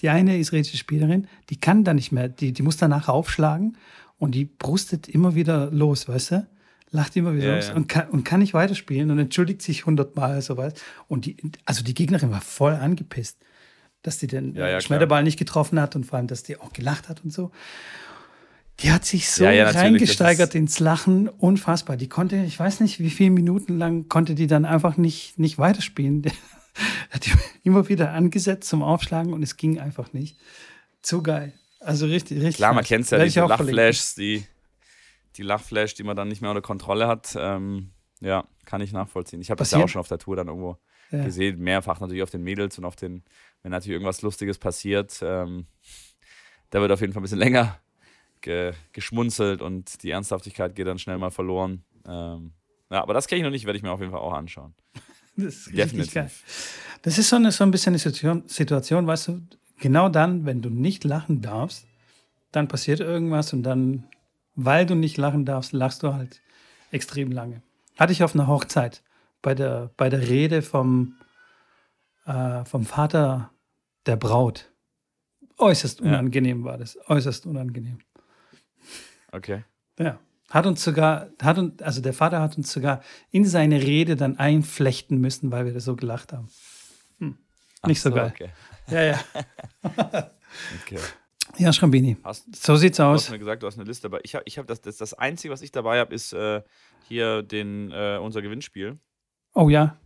[0.00, 3.76] die eine israelische Spielerin, die kann da nicht mehr, die, die muss danach aufschlagen
[4.18, 6.46] und die brustet immer wieder los, weißt du?
[6.90, 7.74] Lacht immer wieder Ja, los ja.
[7.74, 10.74] und kann, und kann nicht weiterspielen und entschuldigt sich hundertmal, so was.
[11.08, 13.38] Und die, also die Gegnerin war voll angepisst,
[14.06, 16.72] dass die den Ja, ja, Schmetterball nicht getroffen hat und vor allem, dass die auch
[16.72, 17.50] gelacht hat und so.
[18.80, 21.96] Die hat sich so Ja, reingesteigert ins Lachen, unfassbar.
[21.96, 25.58] Die konnte, ich weiß nicht, wie viele Minuten lang konnte die dann einfach nicht, nicht
[25.58, 26.22] weiterspielen.
[27.10, 30.36] Hat die immer wieder angesetzt zum Aufschlagen und es ging einfach nicht.
[31.00, 31.54] Zu geil.
[31.80, 32.56] Also richtig, richtig.
[32.56, 33.40] Klar, man kennt ja diese.
[33.40, 34.44] Lachflashs, die,
[35.36, 37.34] die Lachflash, die man dann nicht mehr unter Kontrolle hat.
[37.38, 39.40] Ähm, ja, kann ich nachvollziehen.
[39.40, 40.76] Ich habe das ja auch schon auf der Tour dann irgendwo
[41.10, 41.24] Ja.
[41.24, 43.22] gesehen, mehrfach natürlich auf den Mädels und auf den,
[43.66, 45.66] wenn natürlich irgendwas Lustiges passiert, ähm,
[46.70, 47.80] da wird auf jeden Fall ein bisschen länger
[48.40, 51.82] ge, geschmunzelt und die Ernsthaftigkeit geht dann schnell mal verloren.
[52.06, 52.52] Ähm,
[52.90, 54.72] ja, aber das kenne ich noch nicht, werde ich mir auf jeden Fall auch anschauen.
[55.38, 56.14] Das ist Definitiv.
[56.14, 56.30] geil.
[57.02, 59.42] Das ist so, eine, so ein bisschen eine Situation, Situation, weißt du,
[59.80, 61.86] genau dann, wenn du nicht lachen darfst,
[62.52, 64.04] dann passiert irgendwas und dann,
[64.54, 66.40] weil du nicht lachen darfst, lachst du halt
[66.92, 67.62] extrem lange.
[67.98, 69.02] Hatte ich auf einer Hochzeit
[69.42, 71.16] bei der, bei der Rede vom,
[72.24, 73.50] äh, vom Vater
[74.06, 74.70] der Braut.
[75.58, 76.06] Äußerst Ja.
[76.06, 76.98] unangenehm war das.
[77.08, 77.98] Äußerst unangenehm.
[79.32, 79.64] Okay.
[79.98, 80.18] Ja.
[80.50, 84.38] Hat uns sogar, hat uns, also der Vater hat uns sogar in seine Rede dann
[84.38, 86.48] einflechten müssen, weil wir da so gelacht haben.
[87.82, 88.32] Ach Nicht so geil.
[88.34, 88.50] Okay.
[88.88, 89.20] Ja, ja.
[90.82, 90.98] okay.
[91.58, 92.16] Ja, Schrambini.
[92.24, 93.30] Hast, So sieht's Du hast aus.
[93.30, 94.20] mir gesagt, du hast eine Liste dabei.
[94.24, 96.62] Ich habe ich hab das, das, das Einzige, was ich dabei habe, ist äh,
[97.08, 98.98] hier den, äh, unser Gewinnspiel.
[99.54, 99.98] Oh ja.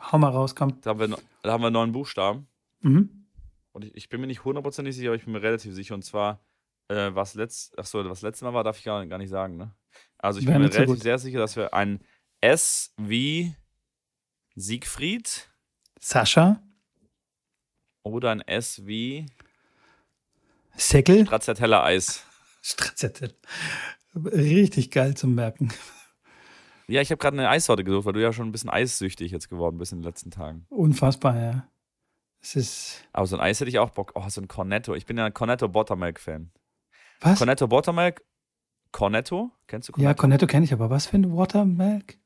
[0.00, 0.80] Hau mal raus, komm.
[0.82, 2.46] Da haben wir, da haben wir neun Buchstaben.
[2.80, 3.23] Mhm.
[3.74, 5.94] Und ich, ich bin mir nicht hundertprozentig sicher, aber ich bin mir relativ sicher.
[5.94, 6.40] Und zwar,
[6.88, 9.56] äh, was, letzt, ach so, was letztes Mal war, darf ich gar, gar nicht sagen.
[9.56, 9.74] Ne?
[10.16, 12.00] Also ich Wär bin mir so relativ sehr sicher, dass wir ein
[12.40, 13.54] S wie
[14.54, 15.50] Siegfried
[15.98, 16.62] Sascha,
[18.04, 19.26] oder ein S wie
[20.76, 22.24] Säckel, Stracciatella-Eis.
[22.62, 23.34] Stracciatella.
[24.14, 25.72] Richtig geil zum Merken.
[26.86, 29.48] Ja, ich habe gerade eine Eissorte gesucht, weil du ja schon ein bisschen eissüchtig jetzt
[29.48, 30.66] geworden bist in den letzten Tagen.
[30.68, 31.68] Unfassbar, ja.
[32.44, 33.04] Es ist.
[33.14, 34.12] Aber so ein Eis hätte ich auch Bock.
[34.14, 34.94] Oh, so ein Cornetto.
[34.94, 36.50] Ich bin ja ein Cornetto Buttermilk-Fan.
[37.20, 37.38] Was?
[37.38, 38.22] Cornetto Buttermilk.
[38.92, 39.50] Cornetto?
[39.66, 40.10] Kennst du Cornetto?
[40.10, 42.18] ja, Cornetto kenne ich, aber was für ein Watermilk?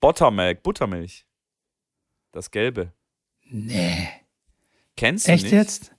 [0.00, 1.26] Buttermilk, Buttermilch.
[2.32, 2.92] Das Gelbe.
[3.44, 4.08] Nee.
[4.96, 5.52] Kennst du Echt nicht?
[5.52, 5.94] jetzt?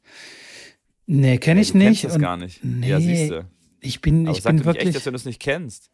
[1.05, 2.01] Nee, kenne Ja, ich du nicht.
[2.01, 2.63] Kennst das gar nicht.
[2.63, 3.47] Nee, Ja, siehst du.
[3.81, 4.93] ich bin, Aber ich sag bin nicht echt, wirklich.
[4.95, 5.91] dass wenn du es nicht kennst.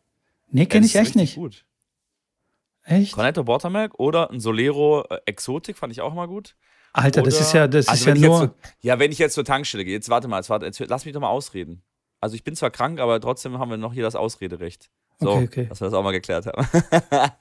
[0.50, 1.36] nee, kenne ich Das echt nicht.
[1.36, 1.66] Gut.
[2.86, 3.12] Echt?
[3.14, 6.56] Cornetto Buttermilk oder ein Solero äh, Exotik fand ich auch mal gut.
[6.94, 8.38] Alter, das Oder- ist ja, das Also ist ja nur.
[8.40, 8.50] so,
[8.82, 11.14] ja, wenn ich jetzt zur Tankstelle gehe, jetzt warte mal, jetzt warte, jetzt, lass mich
[11.14, 11.84] doch mal ausreden.
[12.22, 14.90] Also ich bin zwar krank, aber trotzdem haben wir noch hier das Ausrederecht.
[15.20, 15.66] So, Okay, okay.
[15.68, 16.68] dass wir das auch mal geklärt haben.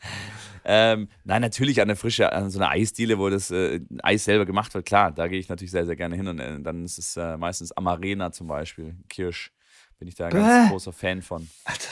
[0.65, 4.47] ähm, nein, natürlich an eine frische, an so eine Eisdiele, wo das äh, Eis selber
[4.47, 6.99] gemacht wird, klar, da gehe ich natürlich sehr, sehr gerne hin und äh, dann ist
[6.99, 9.53] es äh, meistens Amarena zum Beispiel, Kirsch,
[9.99, 11.49] bin ich da ein ganz großer Fan von.
[11.65, 11.89] Alter,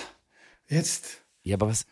[0.68, 1.22] jetzt.
[1.42, 1.86] Ja, aber was,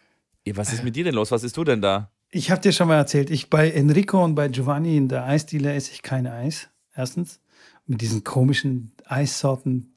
[0.47, 1.31] ja, was ist mit dir denn los?
[1.31, 2.11] Was isst du denn da?
[2.31, 5.75] Ich habe dir schon mal erzählt, ich bei Enrico und bei Giovanni in der Eisdiele
[5.75, 6.69] esse ich kein Eis.
[6.95, 7.41] Erstens.
[7.87, 9.95] Mit diesen komischen Eissorten.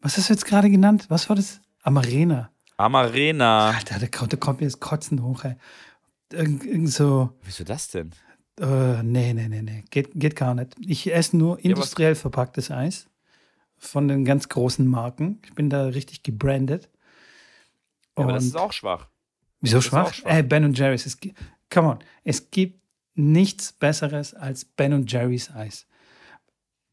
[0.00, 1.06] Was hast du jetzt gerade genannt?
[1.08, 1.60] Was war das?
[1.82, 2.50] Amarena.
[2.78, 3.70] Amarena.
[3.70, 5.56] Alter, da kommt, da kommt mir das Kotzen hoch, ey.
[6.32, 7.30] Irgend, irgend so.
[7.42, 8.12] Wieso das denn?
[8.58, 9.84] Äh, nee, nee, nee, nee.
[9.90, 10.74] Geht, geht gar nicht.
[10.80, 13.06] Ich esse nur industriell verpacktes Eis
[13.76, 15.40] von den ganz großen Marken.
[15.44, 16.88] Ich bin da richtig gebrandet.
[18.16, 19.08] Ja, aber das ist auch schwach.
[19.60, 20.14] Wieso schwach?
[20.14, 20.30] schwach?
[20.30, 21.06] Ey, Ben und Jerry's.
[21.06, 21.18] Es,
[21.70, 21.98] come on.
[22.24, 22.80] Es gibt
[23.14, 25.86] nichts Besseres als Ben und Jerry's Eis.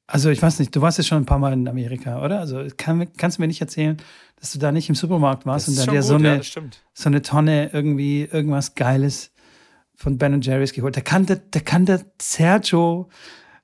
[0.08, 2.40] Also ich weiß nicht, du warst jetzt schon ein paar Mal in Amerika, oder?
[2.40, 3.98] Also kann, kannst du mir nicht erzählen,
[4.36, 6.62] dass du da nicht im Supermarkt warst und da dir so, eine, ja,
[6.94, 9.32] so eine Tonne irgendwie irgendwas Geiles
[9.96, 10.98] von Ben Jerry's geholt.
[10.98, 13.10] Da kann der, da kann der Sergio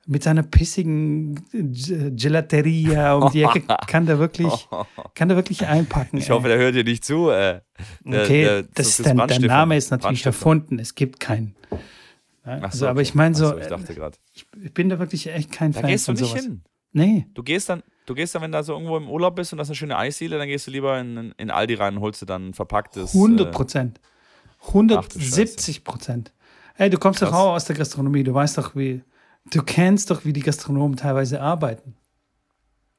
[0.10, 4.68] mit seiner pissigen Gelateria um die Ecke kann der wirklich,
[5.14, 6.18] kann der wirklich einpacken.
[6.18, 7.30] Ich hoffe, der hört dir nicht zu.
[7.30, 7.62] Äh.
[8.04, 10.80] Der, okay, der, das, das, der, der Name ist natürlich erfunden.
[10.80, 11.56] Es gibt keinen.
[12.44, 14.18] Ja, also, so, aber ich meine so, ich dachte gerade.
[14.34, 16.44] Ich, ich, bin da wirklich echt kein da Fan gehst von du nicht sowas.
[16.44, 16.64] hin.
[16.92, 17.28] Nee.
[17.36, 19.68] Du gehst dann, du gehst dann, wenn du so irgendwo im Urlaub bist und das
[19.68, 22.26] ist eine schöne Eisdiele, dann gehst du lieber in, in Aldi rein und holst du
[22.26, 23.14] dann verpacktes.
[23.14, 24.00] 100 Prozent.
[24.64, 26.34] Äh, 170 Prozent.
[26.78, 27.30] Ey, du kommst Krass.
[27.30, 28.24] doch auch aus der Gastronomie.
[28.24, 29.04] Du weißt doch, wie,
[29.46, 31.96] du kennst doch, wie die Gastronomen teilweise arbeiten.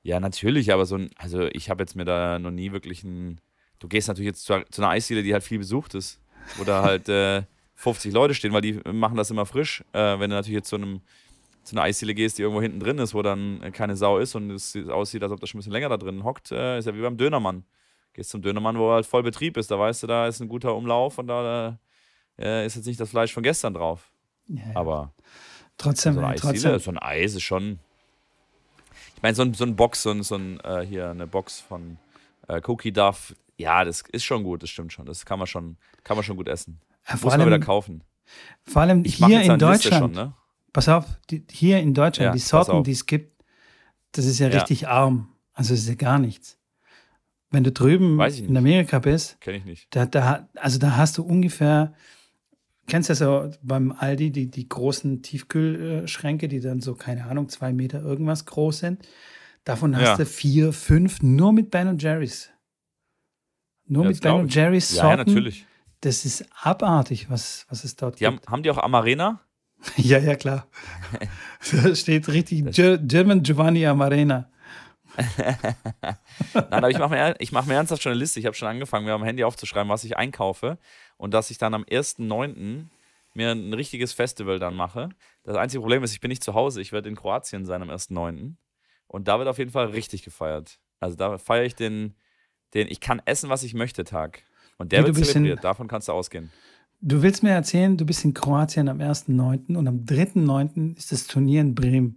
[0.02, 3.40] Ja, natürlich, aber so ein, also ich habe jetzt mir da noch nie wirklich ein,
[3.78, 6.20] du gehst natürlich jetzt zu, zu einer Eisdiele, die halt viel besucht ist,
[6.56, 7.42] wo da halt äh,
[7.74, 9.84] 50 Leute stehen, weil die machen das immer frisch.
[9.92, 11.00] Äh, wenn du natürlich jetzt zu einem
[11.62, 14.50] zu einer Eisdiele gehst, die irgendwo hinten drin ist, wo dann keine Sau ist und
[14.50, 16.94] es aussieht, als ob das schon ein bisschen länger da drin hockt, äh, ist ja
[16.94, 17.64] wie beim Dönermann.
[18.12, 20.74] Gehst zum Dönermann, wo halt voll Betrieb ist, da weißt du, da ist ein guter
[20.74, 21.78] Umlauf und da
[22.38, 24.10] äh, ist jetzt nicht das Fleisch von gestern drauf.
[24.48, 25.14] Ja, ja.
[25.80, 26.78] Trotzdem, so, eine trotzdem.
[26.78, 27.78] so ein Eis ist schon.
[29.16, 31.60] Ich meine, so ein, so ein Box, so ein, so ein äh, hier eine Box
[31.60, 31.98] von
[32.48, 35.06] äh, Cookie Duff, ja, das ist schon gut, das stimmt schon.
[35.06, 36.80] Das kann man schon, kann man schon gut essen.
[37.08, 38.02] Ja, Muss allem, man wieder kaufen.
[38.64, 40.02] Vor allem ich hier in Deutschland.
[40.02, 40.34] Schon, ne?
[40.72, 43.42] Pass auf, die, hier in Deutschland, ja, die Sorten, die es gibt,
[44.12, 45.28] das ist ja, ja, richtig arm.
[45.52, 46.58] Also es ist ja gar nichts.
[47.50, 49.88] Wenn du drüben in Amerika bist, Kenn ich nicht.
[49.90, 51.94] Da, da, also da hast du ungefähr,
[52.90, 57.72] kennst das ja beim Aldi, die, die großen Tiefkühlschränke, die dann so, keine Ahnung, zwei
[57.72, 59.08] Meter irgendwas groß sind.
[59.64, 60.16] Davon hast ja.
[60.16, 62.50] du vier, fünf nur mit Ben Jerry's.
[63.86, 65.08] Nur mit Ben Jerry's Sorten.
[65.08, 65.66] Ja, natürlich.
[66.00, 68.46] Das ist abartig, was, was es dort die gibt.
[68.46, 69.40] Haben, haben die auch Amarena?
[69.96, 70.66] ja, ja, klar.
[71.72, 74.50] da steht richtig German Giovanni Amarena.
[75.16, 78.40] Nein, aber ich mache mir, mach mir ernsthaft schon eine Liste.
[78.40, 80.78] Ich habe schon angefangen, mir am Handy aufzuschreiben, was ich einkaufe.
[81.20, 82.86] Und dass ich dann am 1.9.
[83.34, 85.10] mir ein richtiges Festival dann mache.
[85.44, 86.80] Das einzige Problem ist, ich bin nicht zu Hause.
[86.80, 88.54] Ich werde in Kroatien sein am 1.9.
[89.06, 90.78] Und da wird auf jeden Fall richtig gefeiert.
[90.98, 92.14] Also da feiere ich den,
[92.72, 94.44] den Ich kann essen, was ich möchte Tag.
[94.78, 95.58] Und der Wie, wird zelebriert.
[95.58, 96.50] In, Davon kannst du ausgehen.
[97.02, 99.76] Du willst mir erzählen, du bist in Kroatien am 1.9.
[99.76, 100.96] und am 3.9.
[100.96, 102.16] ist das Turnier in Bremen.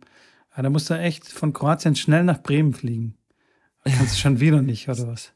[0.56, 3.18] Ja, da musst du echt von Kroatien schnell nach Bremen fliegen.
[3.84, 5.34] Kannst du schon wieder nicht, oder was?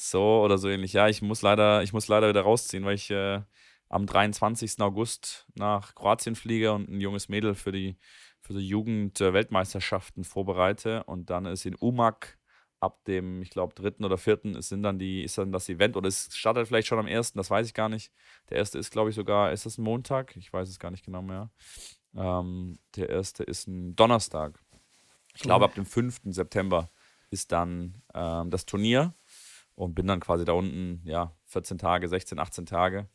[0.00, 0.92] So oder so ähnlich.
[0.92, 3.42] Ja, ich muss leider, ich muss leider wieder rausziehen, weil ich äh,
[3.88, 4.80] am 23.
[4.80, 7.98] August nach Kroatien fliege und ein junges Mädel für die,
[8.40, 11.02] für die Jugend-Weltmeisterschaften vorbereite.
[11.04, 12.36] Und dann ist in Umag
[12.78, 15.96] ab dem, ich glaube, dritten oder vierten ist, sind dann die, ist dann das Event
[15.96, 18.12] oder es startet vielleicht schon am ersten, das weiß ich gar nicht.
[18.50, 20.36] Der erste ist, glaube ich, sogar, ist das ein Montag?
[20.36, 21.50] Ich weiß es gar nicht genau mehr.
[22.14, 24.60] Ähm, der erste ist ein Donnerstag.
[25.34, 26.20] Ich glaube, ab dem 5.
[26.26, 26.88] September
[27.30, 29.14] ist dann ähm, das Turnier
[29.78, 33.08] und bin dann quasi da unten, ja, 14 Tage, 16, 18 Tage.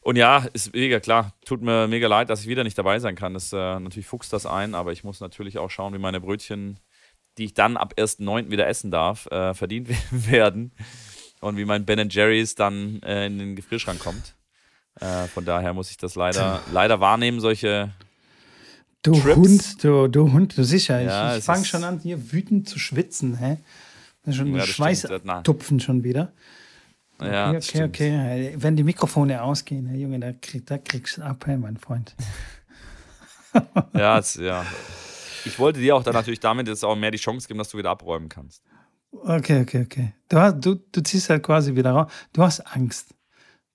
[0.00, 1.32] Und ja, ist mega klar.
[1.44, 3.34] Tut mir mega leid, dass ich wieder nicht dabei sein kann.
[3.34, 6.78] Das äh, natürlich fuchst das ein, aber ich muss natürlich auch schauen, wie meine Brötchen
[7.38, 8.50] die ich dann ab 1.9.
[8.50, 10.72] wieder essen darf, äh, verdient werden.
[11.40, 14.34] Und wie mein Ben Jerry's dann äh, in den Gefrierschrank kommt.
[15.00, 17.92] Äh, von daher muss ich das leider, leider wahrnehmen, solche.
[19.02, 19.36] Du Trips.
[19.36, 21.00] Hund, du, du Hund, du sicher.
[21.00, 23.58] Ja, ich, ich fange schon an, hier wütend zu schwitzen, hä?
[24.30, 26.32] Schon ja, Schweißtupfen schon wieder.
[27.20, 28.54] Ja, okay, okay, okay.
[28.58, 32.14] Wenn die Mikrofone ausgehen, Herr Junge, da, krieg, da kriegst du ab, hey, mein Freund.
[33.94, 34.66] ja, ja
[35.46, 37.78] ich wollte dir auch dann natürlich damit jetzt auch mehr die Chance geben, dass du
[37.78, 38.62] wieder abräumen kannst.
[39.12, 40.12] Okay, okay, okay.
[40.28, 42.12] Du, hast, du, du ziehst halt quasi wieder raus.
[42.32, 43.14] Du hast Angst.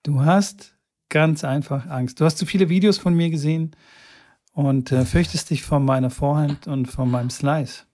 [0.04, 0.76] Du hast
[1.10, 2.20] ganz einfach Angst.
[2.20, 3.72] Du hast zu viele Videos von mir gesehen
[4.54, 7.86] und äh, fürchtest dich vor meiner Vorhand und vor meinem Slice.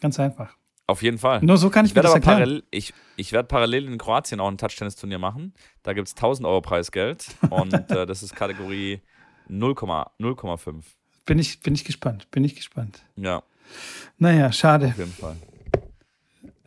[0.00, 0.56] Ganz einfach.
[0.92, 1.40] Auf jeden Fall.
[1.42, 2.36] Nur so kann ich, ich mir das erklären.
[2.40, 5.54] Parallel, ich, ich werde parallel in Kroatien auch ein Touchtennis-Turnier machen.
[5.82, 9.00] Da gibt es 1000 Euro Preisgeld und äh, das ist Kategorie
[9.48, 10.82] 0,5.
[11.24, 12.30] Bin ich, bin ich gespannt.
[12.30, 13.06] Bin ich gespannt.
[13.16, 13.42] Ja.
[14.18, 14.88] Naja, schade.
[14.88, 15.36] Auf jeden Fall.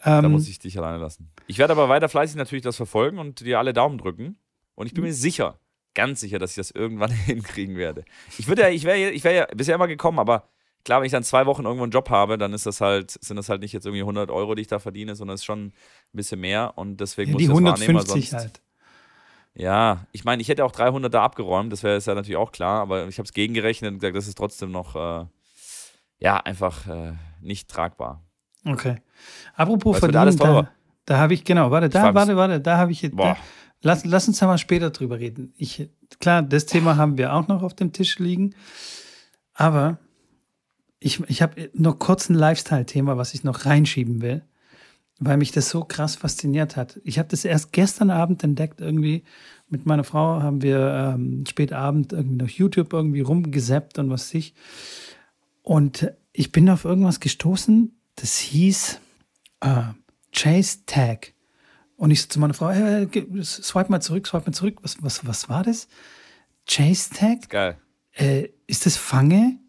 [0.03, 1.29] Ähm, da muss ich dich alleine lassen.
[1.45, 4.39] Ich werde aber weiter fleißig natürlich das verfolgen und dir alle Daumen drücken.
[4.73, 5.59] Und ich bin mir sicher,
[5.93, 8.05] ganz sicher, dass ich das irgendwann hinkriegen werde.
[8.39, 10.49] Ich würde ja, ich wäre ich wär ja bisher immer gekommen, aber
[10.85, 13.35] klar, wenn ich dann zwei Wochen irgendwo einen Job habe, dann ist das halt, sind
[13.35, 15.65] das halt nicht jetzt irgendwie 100 Euro, die ich da verdiene, sondern es ist schon
[15.65, 15.73] ein
[16.13, 18.61] bisschen mehr und deswegen Ja, muss ich das wahrnehmen, weil 150 sonst, halt.
[19.55, 22.81] Ja, ich meine, ich hätte auch 300 da abgeräumt, das wäre ja natürlich auch klar,
[22.81, 25.25] aber ich habe es gegengerechnet und gesagt, das ist trotzdem noch, äh,
[26.19, 28.21] ja, einfach äh, nicht tragbar.
[28.65, 28.97] Okay.
[29.55, 30.69] Apropos Weil verdienen, da,
[31.05, 33.37] da habe ich, genau, warte, da, warte, warte, da habe ich, da,
[33.81, 35.53] lass, lass uns da mal später drüber reden.
[35.57, 38.55] Ich, klar, das Thema haben wir auch noch auf dem Tisch liegen,
[39.53, 39.99] aber
[41.05, 44.41] ich, ich habe noch kurz ein Lifestyle-Thema, was ich noch reinschieben will,
[45.19, 46.99] weil mich das so krass fasziniert hat.
[47.03, 49.23] Ich habe das erst gestern Abend entdeckt, irgendwie
[49.69, 54.29] mit meiner Frau haben wir ähm, spät Abend irgendwie noch YouTube irgendwie rumgesappt und was
[54.29, 54.55] weiß ich.
[55.61, 58.99] Und ich bin auf irgendwas gestoßen, das hieß
[59.59, 59.83] äh,
[60.33, 61.33] Chase Tag.
[61.97, 63.07] Und ich so zu meiner Frau, hey,
[63.43, 64.79] swipe mal zurück, swipe mal zurück.
[64.81, 65.87] Was, was, was war das?
[66.67, 67.47] Chase Tag?
[67.49, 67.77] Geil.
[68.13, 69.59] Äh, ist das Fange?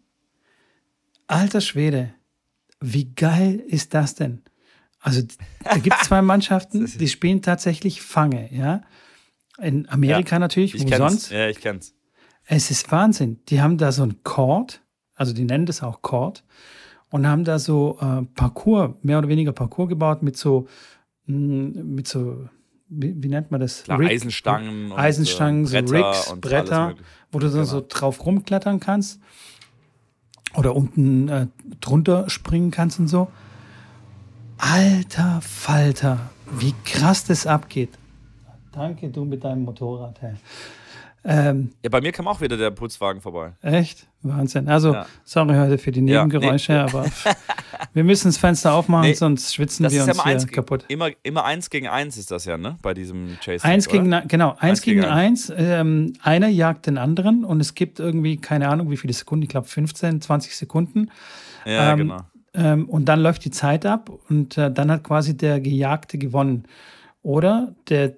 [1.27, 2.13] Alter Schwede,
[2.79, 4.41] wie geil ist das denn?
[4.99, 5.21] Also,
[5.63, 8.81] da gibt es zwei Mannschaften, die spielen tatsächlich Fange, ja.
[9.59, 10.97] In Amerika natürlich, Ich wo kenn's.
[10.97, 11.31] sonst?
[11.31, 11.93] Ja, ich kenn's.
[12.45, 13.39] Es ist Wahnsinn.
[13.49, 14.81] Die haben da so ein Court,
[15.15, 16.43] also die nennen das auch Court,
[17.09, 20.67] und haben da so äh, Parcours, mehr oder weniger Parcours gebaut mit so,
[21.25, 22.47] mh, mit so,
[22.89, 23.83] wie, wie nennt man das?
[23.83, 24.91] Klar, Rig- Eisenstangen.
[24.91, 26.95] und, Eisenstangen, äh, so Bretter Rigs, und Bretter,
[27.31, 27.65] wo du dann Genau.
[27.65, 29.19] so drauf rumklettern kannst
[30.57, 31.47] oder unten äh,
[31.79, 33.29] drunter springen kannst und so.
[34.57, 37.91] Alter Falter, wie krass das abgeht.
[38.71, 40.19] Danke, du mit deinem Motorrad.
[40.21, 40.33] Hey.
[41.23, 43.51] Ähm, Ja, bei mir kam auch wieder der Putzwagen vorbei.
[43.61, 44.07] echt?
[44.21, 44.67] Wahnsinn.
[44.69, 45.05] Also, Ja.
[45.23, 46.77] sorry heute für die Ja, Nebengeräusche, nee.
[46.79, 47.05] aber
[47.93, 50.47] wir müssen das Fenster aufmachen, Nee, sonst schwitzen Das wir ja uns immer hier eins,
[50.47, 50.85] kaputt.
[50.87, 52.77] Immer, immer eins gegen eins ist das ja, ne?
[52.81, 53.63] Bei diesem Chase.
[53.65, 53.99] Eins oder?
[53.99, 55.51] gegen, genau, eins, Eins gegen gegen eins.
[55.55, 59.49] Ähm, einer jagt den anderen und es gibt irgendwie, keine Ahnung, wie viele Sekunden, ich
[59.49, 61.11] glaube 15, 20 Sekunden.
[61.65, 62.17] Ja, ähm, genau.
[62.53, 66.63] Ähm, und dann läuft die Zeit ab und äh, dann hat quasi der Gejagte gewonnen.
[67.27, 68.15] Oder der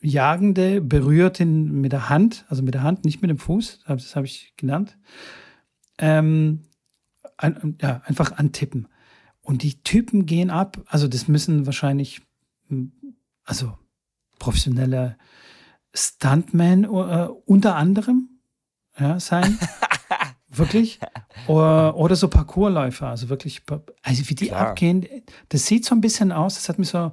[0.00, 4.16] Jagende berührt ihn mit der Hand, also mit der Hand, nicht mit dem Fuß, das
[4.16, 4.98] habe ich genannt.
[5.96, 6.64] Ähm,
[7.36, 8.88] ein, ja, einfach antippen.
[9.42, 12.20] Und die Typen gehen ab, also das müssen wahrscheinlich,
[12.66, 12.90] hm,
[13.44, 13.78] also
[14.40, 15.16] professionelle
[15.94, 18.40] Stuntmen äh, unter anderem
[18.98, 19.56] ja, sein.
[20.48, 20.98] Wirklich?
[21.46, 23.62] Oder, oder so Parkourläufer, also wirklich,
[24.02, 24.70] also wie die Klar.
[24.70, 25.06] abgehen,
[25.50, 27.12] das sieht so ein bisschen aus, das hat mich so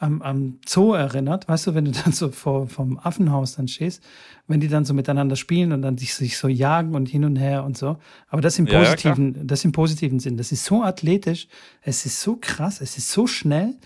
[0.00, 4.02] am, am Zoo erinnert, weißt du, wenn du dann so vor vom Affenhaus dann stehst,
[4.48, 7.36] wenn die dann so miteinander spielen und dann sich, sich so jagen und hin und
[7.36, 7.98] her und so.
[8.28, 10.36] Aber das im Ja, ja, positiven, das im positiven Sinn.
[10.36, 11.46] Das ist so athletisch,
[11.82, 13.76] es ist so krass, es ist so schnell,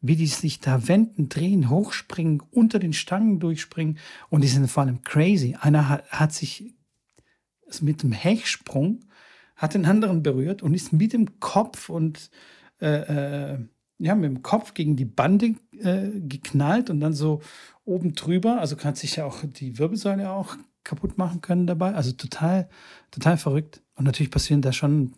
[0.00, 3.98] wie die sich da wenden, drehen, hochspringen, unter den Stangen durchspringen
[4.30, 5.56] und die sind vor allem crazy.
[5.60, 6.74] Einer hat, hat sich
[7.80, 9.04] mit dem Hechsprung
[9.56, 12.30] hat den anderen berührt und ist mit dem Kopf und
[12.80, 13.58] äh, äh,
[13.98, 17.40] ja, mit dem Kopf gegen die Bande äh, geknallt und dann so
[17.84, 18.60] oben drüber.
[18.60, 21.94] Also kann sich ja auch die Wirbelsäule auch kaputt machen können dabei.
[21.94, 22.68] Also total,
[23.10, 23.82] total verrückt.
[23.96, 25.14] Und natürlich passieren da schon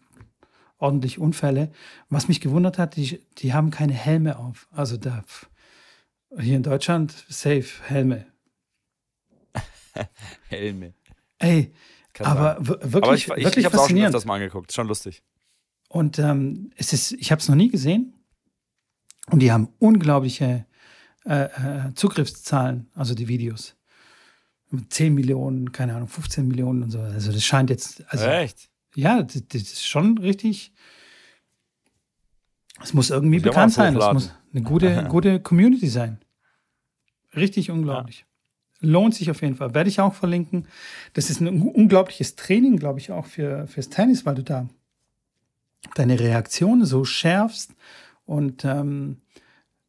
[0.78, 1.70] ordentlich Unfälle.
[2.08, 4.66] Was mich gewundert hat, die, die haben keine Helme auf.
[4.70, 5.24] Also da
[6.38, 8.26] hier in Deutschland safe Helme.
[10.48, 10.94] Helme.
[11.38, 11.72] Ey,
[12.12, 12.68] Kann aber sein.
[12.68, 14.14] w- Aber wirklich, ich, ich, wirklich ich hab's auch schon faszinierend.
[14.14, 14.72] öfters mal angeguckt.
[14.72, 15.22] Schon lustig.
[15.88, 18.14] Und ähm, es ist, ich habe es noch nie gesehen.
[19.30, 20.66] Und die haben unglaubliche
[21.24, 23.76] äh, äh, Zugriffszahlen, also die Videos.
[24.88, 27.00] 10 Millionen, keine Ahnung, 15 Millionen und so.
[27.00, 28.70] Also das scheint jetzt, also Echt?
[28.94, 30.72] ja, das, das ist schon richtig.
[32.80, 33.96] Es muss irgendwie Muss bekannt sein.
[33.96, 36.20] Es muss eine gute, gute Community sein.
[37.34, 38.26] Richtig unglaublich.
[38.80, 39.74] Lohnt sich auf jeden Fall.
[39.74, 40.66] Werde ich auch verlinken.
[41.12, 44.68] Das ist ein un- unglaubliches Training, glaube ich, auch für, fürs Tennis, weil du da
[45.96, 47.72] deine Reaktion so schärfst
[48.30, 49.16] und ähm,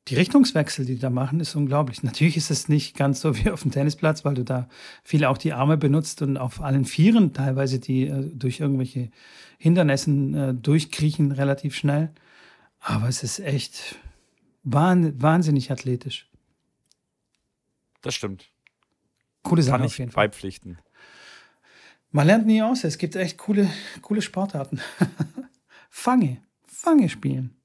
[0.08, 2.02] die Richtungswechsel, die die da machen, ist unglaublich.
[2.04, 4.68] Natürlich ist es nicht ganz so wie auf dem Tennisplatz, weil du da
[5.04, 9.12] viel auch die Arme benutzt und auf allen Vieren teilweise, die äh, durch irgendwelche
[9.60, 12.12] Hindernissen äh, durchkriechen relativ schnell.
[12.80, 14.00] Aber es ist echt
[14.64, 16.28] wahn wahnsinnig athletisch.
[18.02, 18.50] Das stimmt.
[19.44, 20.26] Coole Sache Kann auf ich jeden Fall.
[20.30, 20.80] beipflichten.
[22.10, 22.84] Man lernt nie aus.
[22.84, 23.70] Es gibt echt coole,
[24.02, 24.82] coole Sportarten.
[25.92, 26.42] Fange.
[26.66, 27.61] Fange spielen.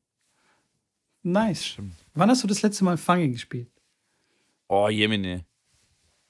[1.27, 1.65] Nice.
[1.67, 1.95] Stimmt.
[2.15, 3.69] Wann hast du das letzte Mal Fange gespielt?
[4.69, 5.45] Oh, Jemine.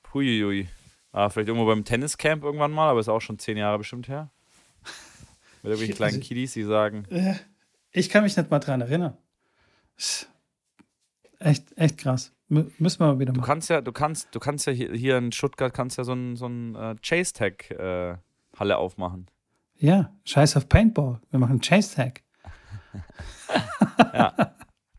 [0.02, 0.68] Puiuiui.
[1.12, 4.30] Ah, vielleicht irgendwo beim Tenniscamp irgendwann mal, aber ist auch schon zehn Jahre bestimmt her.
[5.62, 7.34] Mit irgendwelchen Shit, kleinen also- Kiddies, die sagen, Äh,
[7.92, 9.16] Ich kann mich nicht mal dran erinnern.
[11.38, 12.32] Echt, echt krass.
[12.48, 13.46] M müssen wir mal wieder Du machen.
[13.48, 16.36] kannst ja, du kannst, du kannst ja hier, hier in Stuttgart kannst ja so ein,
[16.36, 19.26] so ein äh, Chase-Tag-Halle aufmachen.
[19.78, 21.20] Ja, scheiß auf Paintball.
[21.30, 22.22] Wir machen Chase Tag.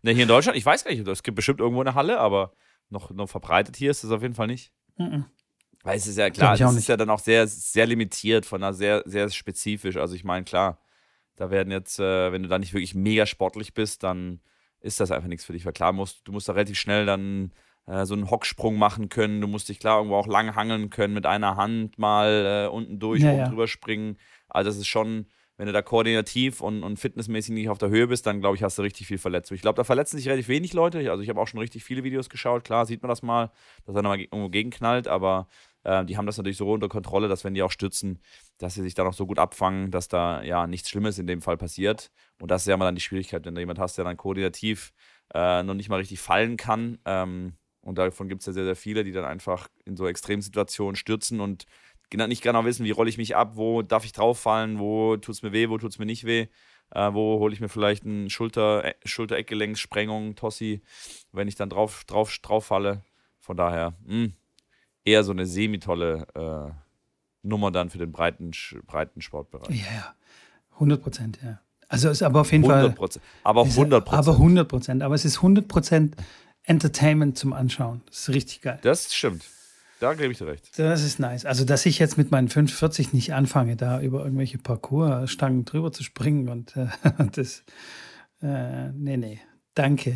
[0.08, 2.54] Ne, hier in Deutschland, ich weiß gar nicht, es gibt bestimmt irgendwo eine Halle, aber
[2.90, 4.72] noch, noch verbreitet hier ist es auf jeden Fall nicht.
[4.96, 5.26] Mhm.
[5.84, 8.74] Weil es ist ja klar, es ist ja dann auch sehr, sehr limitiert, von einer
[8.74, 9.98] sehr, sehr spezifisch.
[9.98, 10.80] Also ich meine, klar,
[11.36, 14.40] da werden jetzt, äh, wenn du da nicht wirklich mega sportlich bist, dann
[14.80, 15.66] ist das einfach nichts für dich.
[15.66, 17.52] Weil klar, musst, du musst da relativ schnell dann
[17.86, 19.42] äh, so einen Hocksprung machen können.
[19.42, 22.98] Du musst dich klar irgendwo auch lang hangeln können, mit einer Hand mal äh, unten
[22.98, 23.50] durch, Ja, oben ja.
[23.50, 24.18] drüber springen.
[24.48, 25.28] Also das ist schon,
[25.58, 28.64] wenn du da koordinativ und, und fitnessmäßig nicht auf der Höhe bist, dann glaube ich,
[28.64, 29.56] hast du richtig viel Verletzung.
[29.56, 31.10] Ich glaube, da verletzen sich relativ wenig Leute.
[31.10, 32.64] Also ich habe auch schon richtig viele Videos geschaut.
[32.64, 33.52] Klar, sieht man das mal,
[33.86, 35.48] dass er nochmal irgendwo gegenknallt, aber
[35.84, 38.22] äh, die haben das natürlich so unter Kontrolle, dass wenn die auch stützen,
[38.60, 41.42] dass sie sich da noch so gut abfangen, dass da ja nichts Schlimmes in dem
[41.42, 42.12] Fall passiert.
[42.40, 44.94] Und das ist ja immer dann die Schwierigkeit, wenn du jemand hast, der dann koordinativ
[45.34, 47.00] äh, noch nicht mal richtig fallen kann.
[47.06, 50.98] Ähm, und davon gibt es ja sehr, sehr viele, die dann einfach in so Extremsituationen
[50.98, 51.66] stürzen und
[52.10, 55.18] genau- nicht genau wissen, wie rolle ich mich ab, wo darf ich drauf fallen, wo
[55.18, 56.48] tut es mir weh, wo tut es mir nicht weh,
[56.92, 60.82] äh, wo hole ich mir vielleicht eine Schulter, äh, Schulter-Eckgelenkssprengung, Tossi,
[61.32, 63.04] wenn ich dann drauf, drauf, drauf falle.
[63.40, 64.30] Von daher, mh,
[65.06, 66.74] eher so eine semi-tolle äh,
[67.48, 68.52] Nummer dann für den breiten,
[68.86, 69.70] breiten Sportbereich.
[69.70, 70.16] Ja, ja.
[70.74, 71.60] 100 Prozent, ja.
[71.88, 72.92] Also ist aber auf jeden 100 Fall.
[72.96, 73.26] Prozent.
[73.44, 74.28] Aber ist- 100 Prozent.
[74.28, 75.04] Aber 100 Prozent.
[75.04, 76.16] Aber es ist 100 Prozent
[76.64, 78.02] Entertainment zum Anschauen.
[78.08, 78.80] Das ist richtig geil.
[78.82, 79.46] Das stimmt.
[80.00, 80.78] Da gebe ich dir recht.
[80.78, 81.46] Das ist nice.
[81.46, 86.04] Also, dass ich jetzt mit meinen 45 nicht anfange, da über irgendwelche Parcoursstangen drüber zu
[86.04, 86.88] springen und äh,
[87.32, 87.64] das.
[88.42, 89.40] Äh, nee, nee.
[89.74, 90.16] Danke.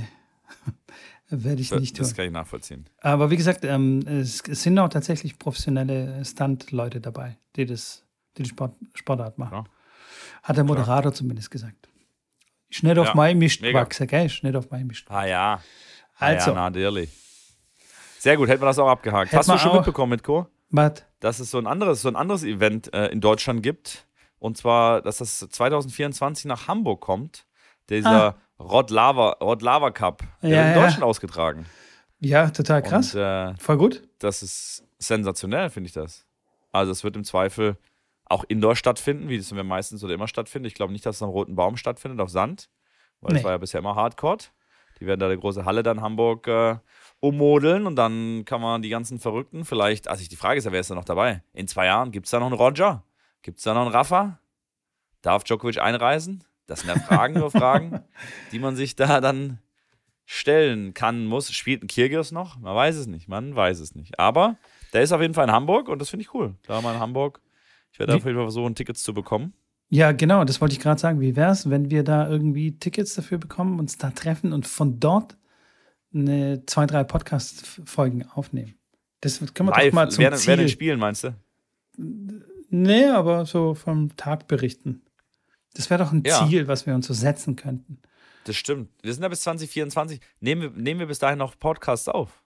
[1.29, 2.03] Werde ich nicht tun.
[2.05, 2.85] Das kann ich nachvollziehen.
[2.99, 8.03] Aber wie gesagt, ähm, es, es sind auch tatsächlich professionelle Stunt-Leute dabei, die das,
[8.37, 9.55] die, die Sport, Sportart machen.
[9.55, 9.63] Ja.
[10.43, 11.87] Hat der Moderator zumindest gesagt.
[12.81, 13.79] Nicht auf Ja, mein Mist mega.
[13.79, 14.25] gewachsen, gell?
[14.41, 15.05] Nicht auf mein Mist.
[15.09, 15.61] Ah ja.
[16.17, 17.09] Also, Ah, ja, natürlich.
[18.21, 19.31] Sehr gut, hätten wir das auch abgehakt.
[19.31, 21.03] Hätten Hast du schon mitbekommen, Mitko, was?
[21.21, 24.05] dass es so ein anderes, so ein anderes Event äh, in Deutschland gibt?
[24.37, 27.45] Und zwar, dass das 2024 nach Hamburg kommt.
[27.89, 30.21] Dieser Rod Lava, Rod Lava Cup.
[30.43, 30.51] Der Ah.
[30.51, 30.83] Ja, wird in ja.
[30.83, 31.65] Deutschland ausgetragen.
[32.19, 33.15] Ja, total krass.
[33.15, 34.03] Und äh, Voll gut.
[34.19, 36.27] das ist sensationell, finde ich das.
[36.71, 37.75] Also es wird im Zweifel
[38.25, 40.71] auch indoor stattfinden, wie es ja meistens oder immer stattfindet.
[40.71, 42.69] Ich glaube nicht, dass es am Roten Baum stattfindet, auf Sand,
[43.19, 43.39] weil Nee.
[43.39, 44.37] das war ja bisher immer Hardcore.
[44.99, 46.75] Die werden da die große Halle dann Hamburg äh,
[47.21, 50.81] ummodeln und dann kann man die ganzen Verrückten vielleicht, also die Frage ist ja, wer
[50.81, 51.43] ist da noch dabei?
[51.53, 53.03] In zwei Jahren gibt es da noch einen Roger?
[53.43, 54.39] Gibt es da noch einen Rafa?
[55.21, 56.43] Darf Djokovic einreisen?
[56.65, 58.01] Das sind ja Fragen über Fragen,
[58.51, 59.59] die man sich da dann
[60.25, 61.51] stellen kann, muss.
[61.51, 62.59] Spielt ein Kirgios noch?
[62.59, 64.19] Man weiß es nicht, man weiß es nicht.
[64.19, 64.57] Aber
[64.93, 66.55] der ist auf jeden Fall in Hamburg und das finde ich cool.
[66.63, 67.39] Klar, mal in Hamburg.
[67.91, 69.53] Ich werde auf jeden Fall versuchen, Tickets zu bekommen.
[69.89, 71.19] Ja, genau, das wollte ich gerade sagen.
[71.19, 74.99] Wie wäre es, wenn wir da irgendwie Tickets dafür bekommen, uns da treffen und von
[74.99, 75.37] dort
[76.13, 78.75] eine, zwei, drei Podcast-Folgen aufnehmen?
[79.21, 80.69] Das können wir Live, doch mal zum wer, wer denn Ziel.
[80.69, 81.35] spielen, meinst du?
[82.69, 85.01] Nee, aber so vom Tag berichten.
[85.73, 86.47] Das wäre doch ein Ja.
[86.47, 87.99] Ziel, was wir uns so setzen könnten.
[88.45, 88.89] Das stimmt.
[89.03, 90.19] Wir sind ja bis 2024.
[90.39, 92.41] Nehmen wir, nehmen wir bis dahin noch Podcasts auf?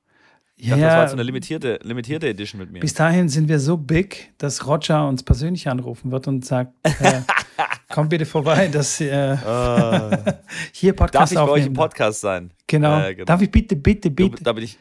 [0.58, 2.80] Ich Ja, dachte, das war jetzt so eine limitierte, limitierte Edition mit mir.
[2.80, 7.22] bis dahin sind wir so big, dass Roger uns persönlich anrufen wird und sagt, äh,
[7.90, 10.40] komm bitte vorbei, dass äh, Ah.
[10.72, 11.68] hier Darf Podcast ich bei euch aufnehmen.
[11.68, 12.52] im Podcast sein?
[12.68, 13.00] genau.
[13.02, 13.26] Äh, genau.
[13.26, 14.44] Darf ich bitte, bitte, Du, bitte?
[14.44, 14.80] da bin ich, da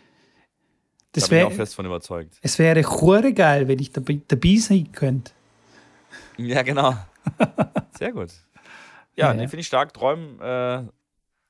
[1.20, 2.38] das bin ich auch fest von überzeugt.
[2.42, 5.32] es wäre hure geil, wenn ich dabei, dabei sein könnte.
[6.36, 6.96] Ja, genau.
[7.98, 8.30] Sehr gut.
[9.16, 9.48] Ja, Ja, ja.
[9.48, 9.94] finde ich stark.
[9.94, 10.82] Träumen äh,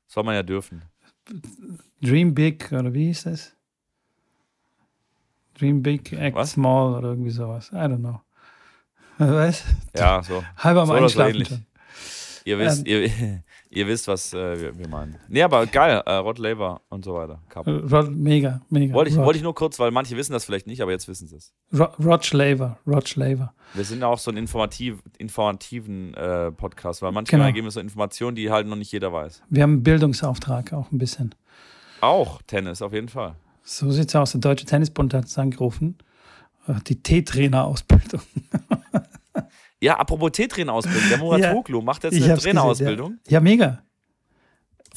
[0.06, 0.82] soll man ja dürfen.
[2.02, 3.54] Dream Big oder wie hieß das?
[5.58, 6.50] Dream Big, Act Was?
[6.52, 7.70] Small oder irgendwie sowas.
[7.72, 8.20] I don't know.
[9.18, 9.64] Was?
[9.96, 10.42] Ja, so.
[10.56, 11.66] Halb am So so Einschlafen schon.
[12.46, 13.02] Ihr wisst, Ähm.
[13.04, 13.40] ihr,
[13.70, 15.16] ihr wisst, was äh, wir, wir meinen.
[15.28, 16.02] Nee, aber geil.
[16.04, 17.40] Äh, Rod Laver und so weiter.
[17.48, 17.66] Cup.
[17.66, 18.92] Rod, mega, mega.
[18.92, 21.08] Wollte ich, Rod, wollte ich nur kurz, weil manche wissen das vielleicht nicht, aber jetzt
[21.08, 21.54] wissen sie es.
[21.72, 23.54] Rod, Rod Schlaver, Rod Schlaver.
[23.72, 27.52] Wir sind ja auch so ein informativ, informativen äh, Podcast, weil manchmal Genau.
[27.54, 29.42] geben wir so Informationen, die halt noch nicht jeder weiß.
[29.48, 31.34] Wir haben einen Bildungsauftrag auch ein bisschen.
[32.02, 33.36] Auch Tennis, auf jeden Fall.
[33.62, 34.32] So sieht's aus.
[34.32, 35.96] Der Deutsche Tennisbund hat uns angerufen.
[36.68, 38.20] Äh, Die T-Trainer-Ausbildung.
[39.84, 41.08] Ja, apropos T-Trainer-Ausbildung.
[41.10, 41.52] Der Murat Ja.
[41.52, 43.18] Hoglu macht jetzt eine Trainerausbildung.
[43.26, 43.82] Ja, ja mega.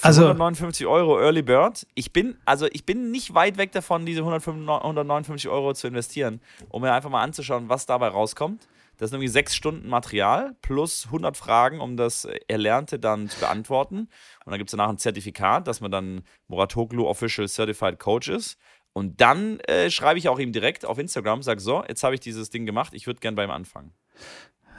[0.01, 1.85] Also- 159 Euro Early Bird.
[1.93, 6.39] Ich bin, also ich bin nicht weit weg davon, diese 155 159 Euro zu investieren,
[6.69, 8.69] um mir einfach mal anzuschauen, was dabei rauskommt.
[8.97, 13.97] Das sind irgendwie sechs Stunden Material plus 100 Fragen, um das Erlernte dann zu beantworten.
[14.45, 18.57] Und dann gibt es danach ein Zertifikat, dass man dann Muratoglu Official Certified Coach ist.
[18.93, 22.21] Und dann äh, schreibe ich auch ihm direkt auf Instagram, sage so, jetzt habe ich
[22.21, 23.91] dieses Ding gemacht, ich würde gern bei ihm anfangen.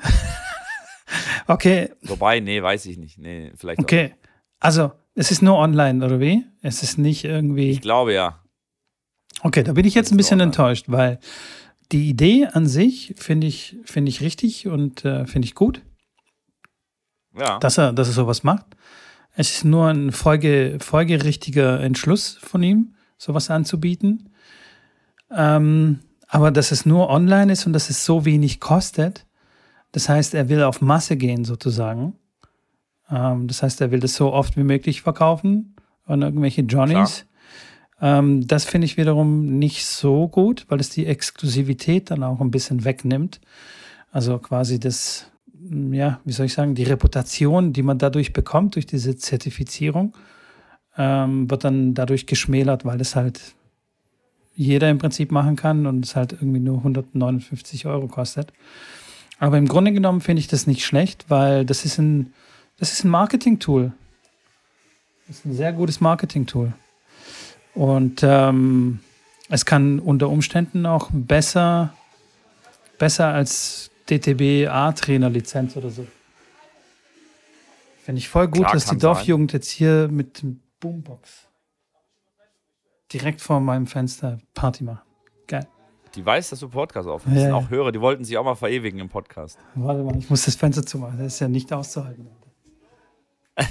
[1.46, 3.18] Okay, Wobei, nee, weiß ich nicht.
[3.18, 3.84] Nee, vielleicht auch.
[3.84, 4.14] okay.
[4.61, 6.44] Also, es ist nur online, oder wie?
[6.61, 7.70] Es ist nicht irgendwie.
[7.70, 8.42] Ich glaube ja.
[9.42, 11.18] Okay, da bin ich jetzt ein bisschen enttäuscht, weil
[11.90, 15.80] die Idee an sich finde ich, finde ich richtig und äh, finde ich gut.
[17.34, 17.59] Ja.
[17.61, 18.66] Dass er, dass er sowas macht.
[19.34, 24.34] Es ist nur ein folge, folgerichtiger Entschluss von ihm, sowas anzubieten.
[25.30, 29.24] Ähm, aber dass es nur online ist und dass es so wenig kostet,
[29.93, 32.14] das heißt, er will auf Masse gehen sozusagen.
[33.11, 37.26] Ähm, das heißt, er will das so oft wie möglich verkaufen an irgendwelche Johnnies.
[38.01, 42.51] Ähm, das finde ich wiederum nicht so gut, weil es die Exklusivität dann auch ein
[42.51, 43.41] bisschen wegnimmt.
[44.11, 45.30] Also quasi das,
[45.91, 50.16] ja, wie soll ich sagen, die Reputation, die man dadurch bekommt, durch diese Zertifizierung,
[50.97, 53.55] ähm, wird dann dadurch geschmälert, weil es halt
[54.55, 58.53] jeder im Prinzip machen kann und es halt irgendwie nur 159 Euro kostet.
[59.39, 62.32] Aber im Grunde genommen finde ich das nicht schlecht, weil das ist ein,
[62.78, 63.93] das ist ein Marketing-Tool.
[65.26, 66.72] Das ist ein sehr gutes Marketing-Tool.
[67.74, 69.01] Und ähm,
[69.49, 71.95] es kann unter Umständen auch besser,
[72.99, 76.07] besser als DTB A-Trainer-Lizenz oder so.
[78.05, 81.47] Finde ich voll gut, Klar, dass die Dorfjugend jetzt hier mit dem Boombox
[83.12, 85.08] direkt vor meinem Fenster Party macht.
[86.15, 87.43] Die weiß, dass du Podcast aufnimmst.
[87.43, 87.55] Ja, ja.
[87.55, 89.59] auch Hörer, die wollten sich auch mal verewigen im Podcast.
[89.75, 91.19] Warte mal, ich muss das Fenster zumachen.
[91.19, 92.29] Das ist ja nicht auszuhalten.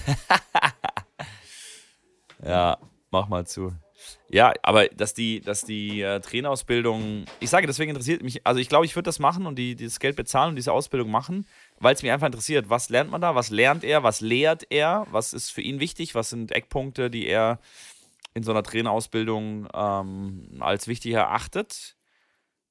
[2.46, 2.78] Ja,
[3.12, 3.74] mach mal zu.
[4.30, 8.70] Ja, aber dass die, dass die äh, Trainerausbildung, ich sage, deswegen interessiert mich, also ich
[8.70, 11.46] glaube, ich würde das machen und die, dieses Geld bezahlen und diese Ausbildung machen,
[11.80, 15.08] weil es mich einfach interessiert, was lernt man da, was lernt er, was lehrt er,
[15.12, 17.60] was ist für ihn wichtig, was sind Eckpunkte, die er
[18.34, 21.97] in so einer Trainerausbildung ähm, als wichtig erachtet.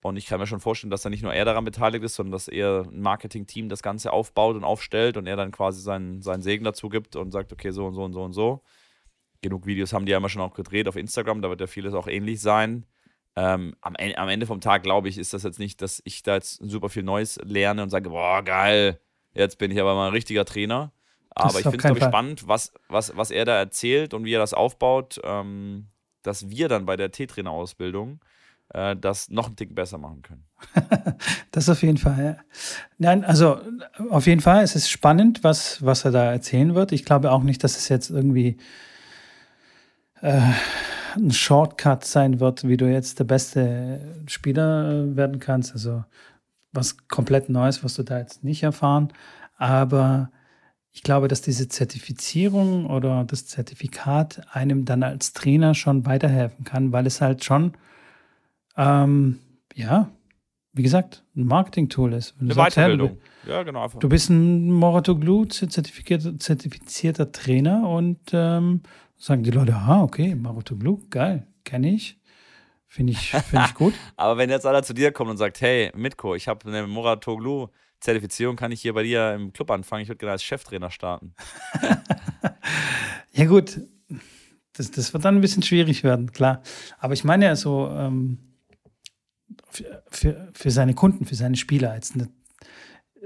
[0.07, 2.33] Und ich kann mir schon vorstellen, dass da nicht nur er daran beteiligt ist, sondern
[2.33, 6.43] dass er ein Marketing-Team das Ganze aufbaut und aufstellt und er dann quasi seinen, seinen
[6.43, 8.63] Segen dazu gibt und sagt, okay, so und so und so und so
[9.43, 11.95] genug Videos haben die ja immer schon auch gedreht auf Instagram, da wird ja vieles
[11.95, 12.87] auch ähnlich sein.
[13.37, 16.35] Ähm, am, am Ende vom Tag, glaube ich, ist das jetzt nicht, dass ich da
[16.35, 18.99] jetzt super viel Neues lerne und sage, boah, geil,
[19.35, 20.93] jetzt bin ich aber mal ein richtiger Trainer.
[21.31, 24.55] Aber ich finde es, spannend, was, was, was er da erzählt und wie er das
[24.55, 25.89] aufbaut, ähm,
[26.23, 28.21] dass wir dann bei der T-Trainer-Ausbildung
[28.71, 30.45] äh, das noch einen Tick besser machen können.
[31.51, 32.37] Das auf jeden Fall, ja.
[32.99, 33.59] Nein, also
[34.11, 36.93] auf jeden Fall, es ist spannend, was, was er da erzählen wird.
[36.93, 38.59] Ich glaube auch nicht, dass es jetzt irgendwie
[40.21, 40.43] äh,
[41.15, 45.73] ein Shortcut sein wird, wie du jetzt der beste Spieler werden kannst.
[45.73, 46.05] Also
[46.73, 49.13] was komplett Neues, was du da jetzt nicht erfahren.
[49.57, 50.31] Aber
[50.93, 56.93] ich glaube, dass diese Zertifizierung oder das Zertifikat einem dann als Trainer schon weiterhelfen kann,
[56.93, 57.73] weil es halt schon,
[58.77, 59.39] ähm,
[59.75, 60.11] ja,
[60.73, 62.35] wie gesagt, ein Marketing-Tool ist.
[62.41, 63.19] Eine sagst, hey, du, Weiterbildung.
[63.47, 63.85] Ja, genau.
[63.85, 63.99] Einfach.
[63.99, 68.83] du bist ein Moratoglu zertifizierter, zertifizierter Trainer und ähm,
[69.17, 72.21] sagen die Leute, ah, okay, Moratoglu, geil, kenne ich.
[72.89, 73.95] Finde ich, find ich gut.
[74.17, 78.57] Aber wenn jetzt einer zu dir kommt und sagt, hey, Mitko, ich habe eine Moratoglu-Zertifizierung,
[78.57, 80.03] kann ich hier bei dir im Club anfangen?
[80.03, 81.35] Ich würde gerne als Cheftrainer starten.
[83.37, 83.81] Ja, gut.
[84.73, 86.63] Das, das wird dann ein bisschen schwierig werden, klar.
[86.99, 88.39] Aber ich meine ja so, ähm,
[89.77, 92.31] für, für, für seine Kunden, für seine Spieler, jetzt nicht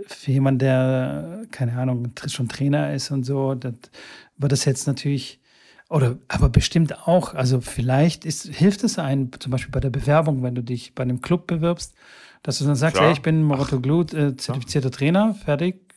[0.06, 3.74] für jemanden, der, keine Ahnung, schon Trainer ist und so, das
[4.36, 5.40] wird das jetzt natürlich,
[5.88, 10.42] oder aber bestimmt auch, also vielleicht ist, hilft es einem, zum Beispiel bei der Bewerbung,
[10.42, 11.94] wenn du dich bei einem Club bewirbst,
[12.42, 13.06] dass du dann sagst, Klar.
[13.06, 15.94] hey, ich bin Moratoglu, äh, zertifizierter Trainer, fertig.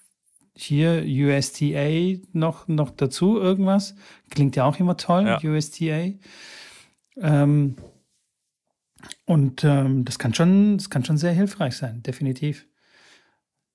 [0.56, 3.96] Hier USTA noch, noch dazu irgendwas.
[4.30, 5.40] Klingt ja auch immer toll, Ja.
[5.42, 6.12] USTA.
[7.18, 7.76] Ähm,
[9.26, 12.68] und ähm, das kann schon, das kann schon sehr hilfreich sein, definitiv.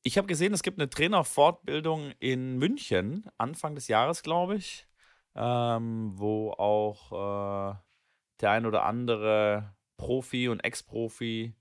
[0.03, 4.87] Ich habe gesehen, es gibt eine Trainerfortbildung in München, Anfang des Jahres, glaube ich,
[5.35, 7.77] ähm, wo auch äh,
[8.41, 11.55] der ein oder andere Profi und Ex-Profi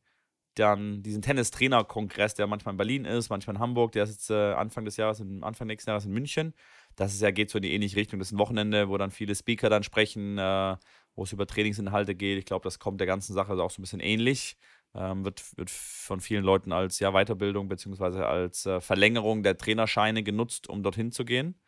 [0.55, 4.53] dann diesen Tennistrainer-Kongress, der manchmal in Berlin ist, manchmal in Hamburg, der ist jetzt äh,
[4.53, 6.53] Anfang des Jahres, Anfang nächsten Jahres in München.
[6.95, 8.19] Das ist ja, geht so in die ähnliche Richtung.
[8.19, 10.77] Das ist ein Wochenende, wo dann viele Speaker dann sprechen, äh,
[11.17, 12.37] wo es über Trainingsinhalte geht.
[12.37, 14.55] Ich glaube, das kommt der ganzen Sache auch so ein bisschen ähnlich.
[14.93, 20.23] Ähm, wird, wird von vielen Leuten als ja, Weiterbildung beziehungsweise als äh, Verlängerung der Trainerscheine
[20.23, 21.59] genutzt, um dorthin zu gehen.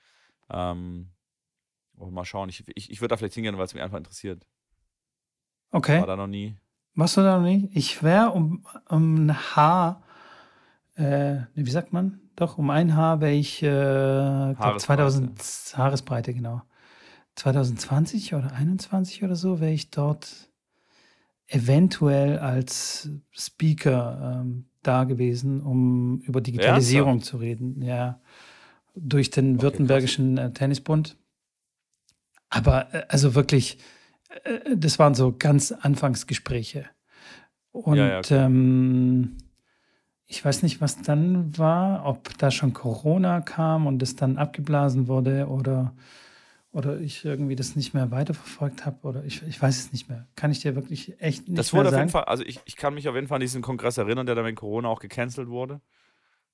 [0.50, 1.10] Ähm,
[1.98, 2.48] mal schauen.
[2.50, 4.46] Ich, ich, ich würde da vielleicht hingehen, weil es mich einfach interessiert.
[5.72, 6.00] Okay.
[6.00, 6.56] War da noch nie.
[6.94, 7.70] Machst du da noch nicht?
[7.74, 10.04] Ich wäre um, um ein Haar,
[10.96, 12.22] äh, wie sagt man?
[12.36, 15.04] Doch, um ein Haar wäre ich, äh, glaub Haaresbreite.
[15.04, 16.62] 2000 Haaresbreite, genau.
[17.40, 20.50] 2020 oder 21 oder so wäre ich dort
[21.48, 27.82] eventuell als Speaker ähm, da gewesen, um über Digitalisierung zu reden.
[27.82, 28.22] Ja,
[28.96, 31.18] durch den Okay, Württembergischen äh, Tennisbund.
[32.50, 33.78] Aber äh, also wirklich,
[34.44, 36.86] Äh, das waren so ganz Anfangsgespräche.
[37.72, 39.38] Und Ja, ja, ähm,
[40.28, 45.08] ich weiß nicht, was dann war, ob da schon Corona kam und es dann abgeblasen
[45.08, 45.96] wurde oder,
[46.80, 50.28] oder ich irgendwie das nicht mehr weiterverfolgt habe oder ich, ich weiß es nicht mehr.
[50.36, 52.26] Kann ich dir wirklich echt nicht Das mehr wurde auf jeden sagen.
[52.26, 54.46] Fall, also ich, ich kann mich auf jeden Fall an diesen Kongress erinnern, der dann
[54.46, 55.82] mit Corona auch gecancelt wurde.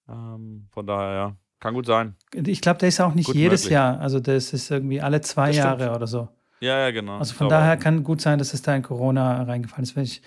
[0.09, 2.15] Ähm, von daher, ja, kann gut sein.
[2.33, 3.73] Ich glaube, der ist auch nicht Gut jedes möglich.
[3.73, 3.99] Jahr.
[3.99, 5.51] Also das ist irgendwie alle zwei.
[5.51, 6.27] Jahre oder so.
[6.59, 7.17] Ja, ja, genau.
[7.17, 9.95] Also von daher kann gut sein, dass es da in Corona reingefallen ist.
[9.95, 10.21] Wenn ich,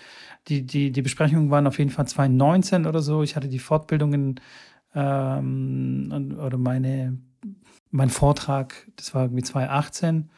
[0.47, 3.23] die, die, die Besprechungen waren auf jeden Fall 2019 oder so.
[3.23, 4.39] Ich hatte die Fortbildungen
[4.95, 7.17] ähm, oder meine,
[7.91, 10.29] mein Vortrag, das war irgendwie 2018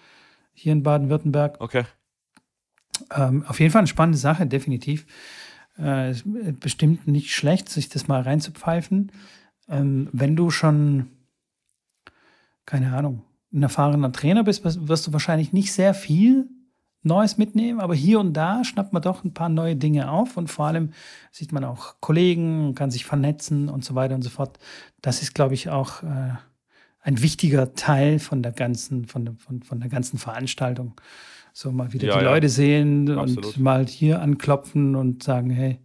[0.53, 1.57] hier in Baden-Württemberg.
[1.59, 1.85] Okay.
[3.11, 5.05] Ähm, auf jeden Fall eine spannende Sache, definitiv.
[5.77, 6.25] Äh, ist
[6.59, 9.11] bestimmt nicht schlecht, sich das mal reinzupfeifen.
[9.67, 11.07] Ähm, wenn du schon,
[12.65, 13.23] keine Ahnung,
[13.53, 16.49] ein erfahrener Trainer bist, wirst wirst du wahrscheinlich nicht sehr viel
[17.03, 20.49] Neues mitnehmen, aber hier und da schnappt man doch ein paar neue Dinge auf und
[20.49, 20.93] vor allem
[21.31, 24.59] sieht man auch Kollegen, kann sich vernetzen und so weiter und so fort.
[25.01, 26.35] Das ist, glaube ich, auch äh,
[27.01, 30.93] ein wichtiger Teil von der ganzen, von der, von, von der ganzen Veranstaltung.
[31.53, 32.31] So mal wieder Ja, die ja.
[32.31, 33.45] Leute sehen Absolut.
[33.45, 35.79] und mal hier anklopfen und sagen, hey,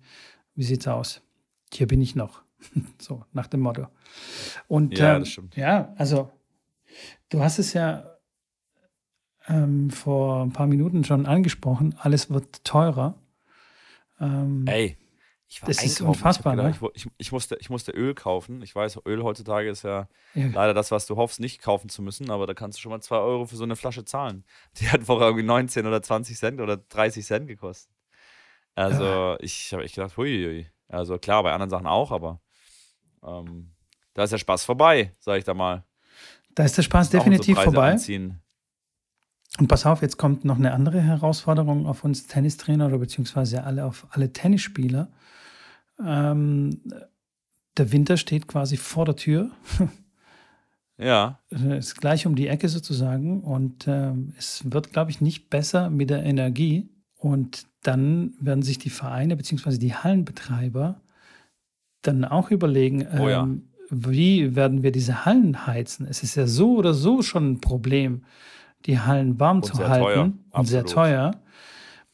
[0.54, 1.22] wie sieht's aus?
[1.72, 2.42] Hier bin ich noch.
[3.00, 3.88] so, nach dem Motto.
[4.68, 5.56] Und Ja, ähm, das stimmt.
[5.56, 6.30] ja, also
[7.30, 8.16] du hast es ja
[9.48, 13.14] ähm, vor ein paar Minuten schon angesprochen, alles wird teurer.
[14.20, 14.96] Ähm, Ey,
[15.48, 15.94] ich war Das ist einkaufen.
[15.94, 16.90] Ich hab unfassbar, gedacht, ne?
[16.94, 18.62] Ich, ich, ich, musste, ich musste Öl kaufen.
[18.62, 22.02] Ich weiß, Öl heutzutage ist ja ja, leider das, was du hoffst, nicht kaufen zu
[22.02, 24.44] müssen, aber da kannst du schon mal 2 Euro für so eine Flasche zahlen.
[24.78, 27.92] Die hat vorher irgendwie 19 oder 20 Cent oder 30 Cent gekostet.
[28.74, 30.68] Also, ich habe echt gedacht, huiuiui.
[30.88, 32.40] Also klar, bei anderen Sachen auch, aber
[33.24, 33.72] ähm,
[34.14, 35.84] da ist der Spaß vorbei, sag ich da mal.
[36.54, 37.92] da ist der Spaß definitiv vorbei.
[37.92, 38.42] anziehen.
[39.58, 43.84] Und pass auf, jetzt kommt noch eine andere Herausforderung auf uns Tennistrainer oder beziehungsweise alle
[43.86, 45.08] auf alle Tennisspieler.
[46.04, 46.80] Ähm,
[47.78, 49.50] der Winter steht quasi vor der Tür.
[50.98, 55.50] Ja, Äh, ist gleich um die Ecke sozusagen und ähm, es wird, glaube ich, nicht
[55.50, 56.88] besser mit der Energie.
[57.18, 61.02] Und dann werden sich die Vereine beziehungsweise die Hallenbetreiber
[62.00, 63.42] dann auch überlegen, Oh ja.
[63.42, 66.06] ähm, wie werden wir diese Hallen heizen?
[66.08, 68.24] Es ist ja so oder so schon ein Problem,
[68.86, 71.30] die Hallen warm Und zu halten teuer, und sehr teuer.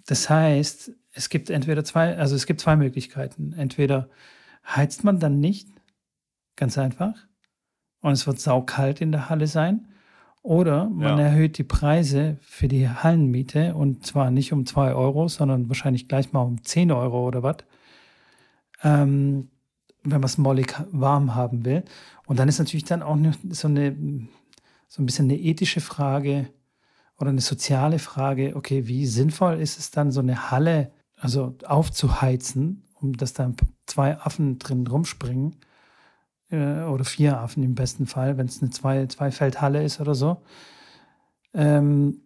[0.06, 3.52] Das heißt, es gibt entweder zwei, also es gibt zwei Möglichkeiten.
[3.52, 4.08] Entweder
[4.66, 5.68] heizt man dann nicht,
[6.56, 7.14] ganz einfach,
[8.00, 9.88] und es wird saukalt in der Halle sein.
[10.42, 11.24] Oder man Ja.
[11.26, 16.32] erhöht die Preise für die Hallenmiete und zwar nicht um 2 Euro, sondern wahrscheinlich gleich
[16.32, 17.58] mal um 10 Euro oder was.
[18.82, 19.50] Ähm,
[20.02, 21.84] wenn man es mollig warm haben will.
[22.26, 23.16] Und dann ist natürlich dann auch
[23.50, 23.96] so eine
[24.88, 26.48] so ein bisschen eine ethische Frage
[27.18, 32.84] oder eine soziale Frage, okay, wie sinnvoll ist es dann, so eine Halle also aufzuheizen,
[32.94, 33.52] um dass da
[33.86, 35.56] zwei Affen drin rumspringen
[36.50, 40.42] äh, oder vier Affen im besten Fall, wenn es eine zwei, Zweifeldhalle ist oder so,
[41.54, 42.22] ähm,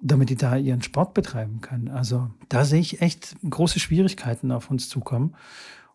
[0.00, 1.88] damit die da ihren Sport betreiben können.
[1.88, 5.34] Also da sehe ich echt große Schwierigkeiten auf uns zukommen.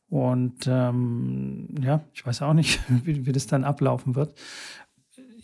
[0.09, 4.36] Und ähm, ja, ich weiß auch nicht, wie, wie das dann ablaufen wird.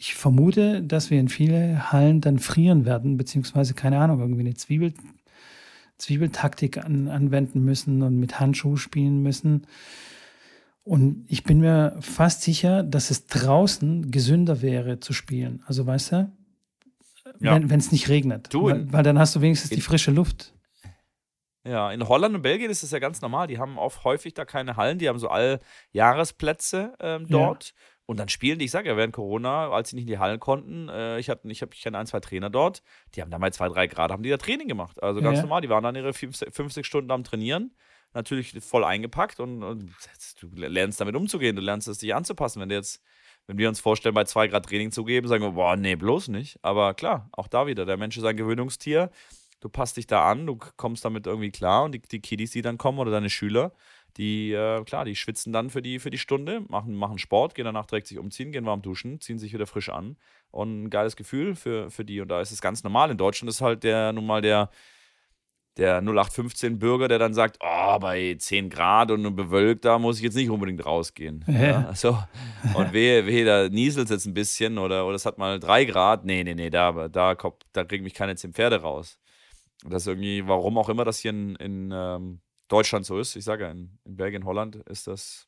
[0.03, 4.55] Ich vermute, dass wir in viele Hallen dann frieren werden, beziehungsweise, keine Ahnung, irgendwie eine
[4.55, 4.95] Zwiebel,
[5.99, 9.67] Zwiebeltaktik an, anwenden müssen und mit Handschuh spielen müssen.
[10.83, 15.61] Und ich bin mir fast sicher, dass es draußen gesünder wäre zu spielen.
[15.67, 16.31] Also weißt du,
[17.39, 17.59] Ja.
[17.69, 18.51] wenn es nicht regnet.
[18.51, 20.55] Du, weil, weil dann hast du wenigstens die frische Luft.
[21.63, 23.45] Ja, in Holland und Belgien ist das ja ganz normal.
[23.45, 27.55] Die haben oft häufig da keine Hallen, die haben so Alljahresplätze ähm, Ja.
[28.05, 30.39] Und dann spielen die, ich sage ja, während Corona, als sie nicht in die Hallen
[30.39, 32.81] konnten, äh, ich, hatte, ich, hab, ich ein, zwei Trainer dort,
[33.15, 35.01] die haben da mal zwei, drei Grad, haben die da Training gemacht.
[35.01, 35.43] Also ganz ja.
[35.43, 37.75] normal, die waren dann ihre 50 50 Stunden am Trainieren,
[38.13, 39.91] natürlich voll eingepackt und, und
[40.41, 42.61] du lernst damit umzugehen, du lernst es dich anzupassen.
[42.61, 43.01] Wenn du jetzt,
[43.47, 46.27] wenn wir uns vorstellen, bei zwei Grad Training zu geben, sagen wir, boah, nee, bloß
[46.29, 46.59] nicht.
[46.63, 49.09] Aber klar, auch da wieder, der Mensch ist ein Gewöhnungstier
[49.61, 52.61] du passt dich da an, du kommst damit irgendwie klar und die, die Kiddies, die
[52.61, 53.71] dann kommen oder deine Schüler,
[54.17, 57.65] die, äh, klar, die schwitzen dann für die, für die Stunde, machen, machen Sport, gehen
[57.65, 60.17] danach direkt sich umziehen, gehen warm duschen, ziehen sich wieder frisch an
[60.51, 63.11] und ein geiles Gefühl für, für die und da ist es ganz normal.
[63.11, 64.69] In Deutschland ist halt der nun mal der,
[65.77, 70.35] der 0815-Bürger, der dann sagt, oh, bei 10 Grad und bewölkt, da muss ich jetzt
[70.35, 71.45] nicht unbedingt rausgehen.
[71.51, 71.61] Ja.
[71.61, 72.17] Ja, so.
[72.73, 75.85] Und wehe, wehe, da nieselt es jetzt ein bisschen oder, oder es hat mal 3
[75.85, 76.25] Grad.
[76.25, 79.19] Nee, nee, nee, da, da, kommt, da kriegen mich keine 10 Pferde raus.
[79.83, 82.41] Und das ist irgendwie, warum auch immer das hier in, in ähm,
[82.71, 83.35] Deutschland so ist.
[83.35, 85.47] Ich sage ja, in, in Belgien, Holland ist das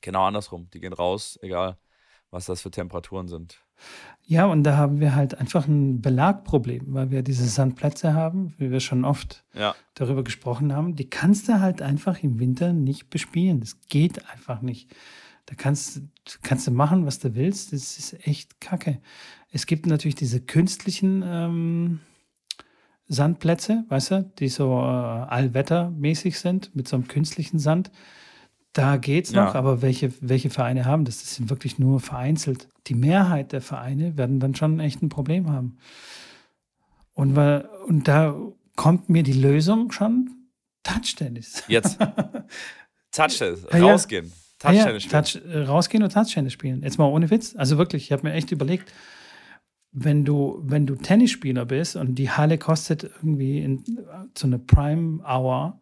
[0.00, 0.68] genau andersrum.
[0.72, 1.78] Die gehen raus, egal
[2.30, 3.64] was das für Temperaturen sind.
[4.26, 8.70] Ja, und da haben wir halt einfach ein Belagproblem, weil wir diese Sandplätze haben, wie
[8.70, 9.74] wir schon oft Ja.
[9.94, 10.94] darüber gesprochen haben.
[10.94, 13.60] Die kannst du halt einfach im Winter nicht bespielen.
[13.60, 14.94] Das geht einfach nicht.
[15.46, 16.02] Da kannst,
[16.42, 17.72] kannst du machen, was du willst.
[17.72, 19.00] Das ist echt kacke.
[19.50, 22.00] Es gibt natürlich diese künstlichen ähm,
[23.08, 27.90] Sandplätze, weißt du, die so äh, allwettermäßig sind, mit so einem künstlichen Sand.
[28.74, 29.46] Da geht's Ja.
[29.46, 31.18] noch, aber welche, welche Vereine haben das?
[31.20, 32.68] Das sind wirklich nur vereinzelt.
[32.86, 35.78] Die Mehrheit der Vereine werden dann schon echt ein Problem haben.
[37.14, 38.36] Und, weil, und da
[38.76, 40.30] kommt mir die Lösung schon
[40.84, 41.64] Touchtennis.
[41.66, 41.98] Jetzt.
[43.12, 43.66] Touchtennis.
[43.72, 43.84] Ja, ja.
[43.86, 44.32] Rausgehen.
[44.62, 45.24] Ah ja, Touchtennis spielen.
[45.24, 46.82] Touch, äh, rausgehen und Touchtennis spielen.
[46.82, 47.54] Jetzt mal ohne Witz.
[47.56, 48.92] Also wirklich, ich habe mir echt überlegt,
[49.92, 53.84] wenn du, wenn du Tennisspieler bist und die Halle kostet irgendwie in,
[54.36, 55.80] so eine Prime Hour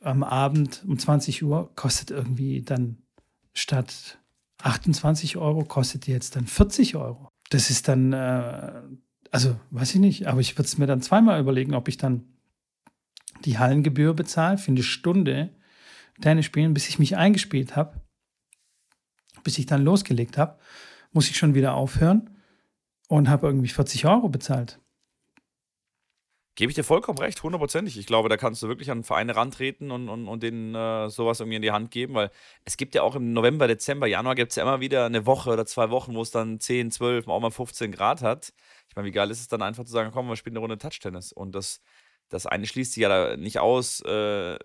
[0.00, 2.98] am Abend um 20 Uhr, kostet irgendwie dann
[3.52, 4.18] statt
[4.62, 7.28] 28 Euro, kostet die jetzt dann 40 Euro.
[7.50, 8.82] Das ist dann, äh,
[9.30, 12.24] also weiß ich nicht, aber ich würde es mir dann zweimal überlegen, ob ich dann
[13.44, 15.50] die Hallengebühr bezahle für eine Stunde
[16.20, 18.00] Tennis spielen, bis ich mich eingespielt habe,
[19.44, 20.58] bis ich dann losgelegt habe,
[21.12, 22.30] muss ich schon wieder aufhören
[23.08, 24.80] und habe irgendwie 40 Euro bezahlt.
[26.58, 27.96] Gebe ich dir vollkommen recht, hundertprozentig.
[27.98, 31.38] Ich glaube, da kannst du wirklich an Vereine rantreten und, und, und denen äh, sowas
[31.38, 32.32] irgendwie in die Hand geben, weil
[32.64, 35.50] es gibt ja auch im November, Dezember, Januar gibt es ja immer wieder eine Woche
[35.50, 38.52] oder zwei Wochen, wo es dann 10, 12, auch mal 15 Grad hat.
[38.88, 40.78] Ich meine, wie geil ist es dann einfach zu sagen, komm, wir spielen eine Runde
[40.78, 41.30] Touchtennis.
[41.30, 41.80] Und das,
[42.28, 44.58] das eine schließt sich ja da nicht aus äh,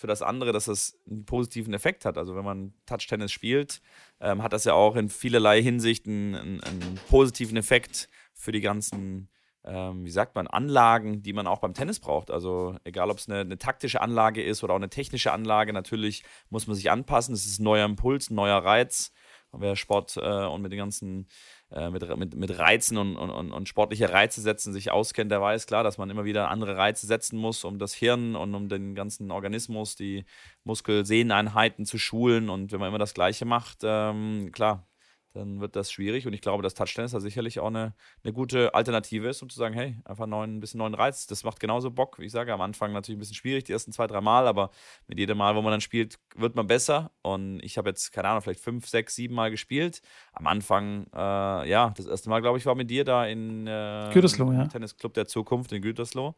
[0.00, 2.16] für das andere, dass das einen positiven Effekt hat.
[2.16, 3.82] Also wenn man Touchtennis spielt,
[4.18, 9.28] ähm, hat das ja auch in vielerlei Hinsicht einen, einen, positiven Effekt für die ganzen
[9.62, 12.30] ähm, wie sagt man, Anlagen, die man auch beim Tennis braucht.
[12.30, 16.24] Also egal, ob es eine, eine taktische Anlage ist oder auch eine technische Anlage, natürlich
[16.48, 17.34] muss man sich anpassen.
[17.34, 19.12] Es ist ein neuer Impuls, ein neuer Reiz.
[19.50, 21.28] Und wer Sport äh, und mit den ganzen,
[21.70, 25.84] mit, mit, mit Reizen und, und, und sportliche Reize setzen sich auskennt, der weiß klar,
[25.84, 29.30] dass man immer wieder andere Reize setzen muss, um das Hirn und um den ganzen
[29.30, 30.24] Organismus, die
[30.64, 32.50] Muskelsehneinheiten zu schulen.
[32.50, 34.89] Und wenn man immer das Gleiche macht, ähm, klar,
[35.32, 36.26] dann wird das schwierig.
[36.26, 39.58] Und ich glaube, dass Touchtennis da sicherlich auch eine, eine gute Alternative ist, um zu
[39.58, 41.26] sagen, hey, einfach neuen, ein bisschen neuen Reiz.
[41.26, 42.18] Das macht genauso Bock.
[42.18, 44.70] Wie ich sage, am Anfang natürlich ein bisschen schwierig, die ersten zwei, drei Mal, aber
[45.06, 47.10] mit jedem Mal, wo man dann spielt, wird man besser.
[47.22, 50.02] Und ich habe jetzt, keine Ahnung, vielleicht fünf, sechs, sieben Mal gespielt.
[50.32, 54.10] Am Anfang, äh, ja, das erste Mal, glaube ich, war mit dir da in äh,
[54.12, 54.66] Gütersloh, ja.
[54.66, 56.34] Tennisclub der Zukunft in Gütersloh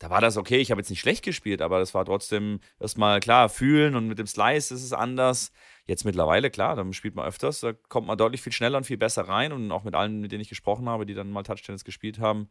[0.00, 0.56] da war das okay.
[0.56, 4.18] Ich habe jetzt nicht schlecht gespielt, aber das war trotzdem erstmal klar, fühlen und mit
[4.18, 5.52] dem Slice ist es anders.
[5.86, 8.96] Jetzt mittlerweile, klar, dann spielt man öfters, da kommt man deutlich viel schneller und viel
[8.96, 11.84] besser rein und auch mit allen, mit denen ich gesprochen habe, die dann mal Touchtennis
[11.84, 12.48] gespielt haben,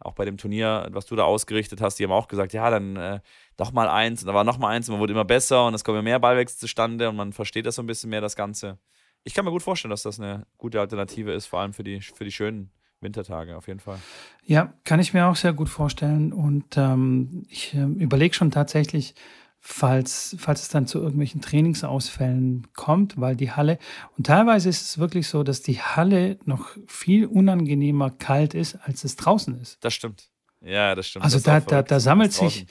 [0.00, 2.96] auch bei dem Turnier, was du da ausgerichtet hast, die haben auch gesagt, ja, dann
[2.96, 3.20] äh,
[3.56, 5.74] doch mal eins und da war noch mal eins und man wurde immer besser und
[5.74, 8.78] es kommen mehr Ballwechsel zustande und man versteht das so ein bisschen mehr, das Ganze.
[9.22, 12.00] Ich kann mir gut vorstellen, dass das eine gute Alternative ist, vor allem für die,
[12.00, 13.98] für die schönen Wintertage auf jeden Fall.
[14.44, 16.32] Ja, kann ich mir auch sehr gut vorstellen.
[16.32, 19.14] Und ähm, ich äh, überlege schon tatsächlich,
[19.60, 23.78] falls, falls es dann zu irgendwelchen Trainingsausfällen kommt, weil die Halle,
[24.16, 29.04] und teilweise ist es wirklich so, dass die Halle noch viel unangenehmer kalt ist, als
[29.04, 29.78] es draußen ist.
[29.84, 30.30] Das stimmt.
[30.60, 31.24] Ja, das stimmt.
[31.24, 32.66] Also Das da, da, da sammelt sich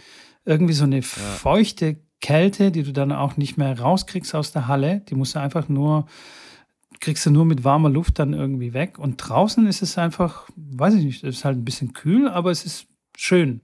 [0.45, 5.01] irgendwie so eine feuchte Kälte, die du dann auch nicht mehr rauskriegst aus der Halle.
[5.07, 6.07] Die musst du einfach nur,
[6.99, 8.99] kriegst du nur mit warmer Luft dann irgendwie weg.
[8.99, 12.51] Und draußen ist es einfach, weiß ich nicht, es ist halt ein bisschen kühl, aber
[12.51, 13.61] es ist schön.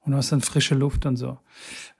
[0.00, 1.38] Und du hast dann frische Luft und so.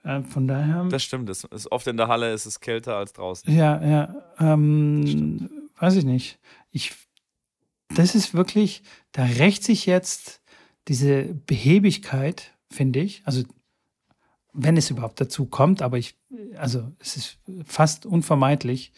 [0.03, 0.85] Äh, von daher.
[0.85, 1.29] Das stimmt.
[1.29, 3.53] Es ist oft in der Halle ist es kälter als draußen.
[3.53, 4.15] Ja, ja.
[4.39, 6.39] Ähm, weiß ich nicht.
[6.71, 6.93] Ich,
[7.89, 10.41] das ist wirklich, da rächt sich jetzt
[10.87, 13.21] diese Behebigkeit, finde ich.
[13.25, 13.43] Also,
[14.53, 16.15] wenn es überhaupt dazu kommt, aber ich,
[16.57, 18.91] also, es ist fast unvermeidlich,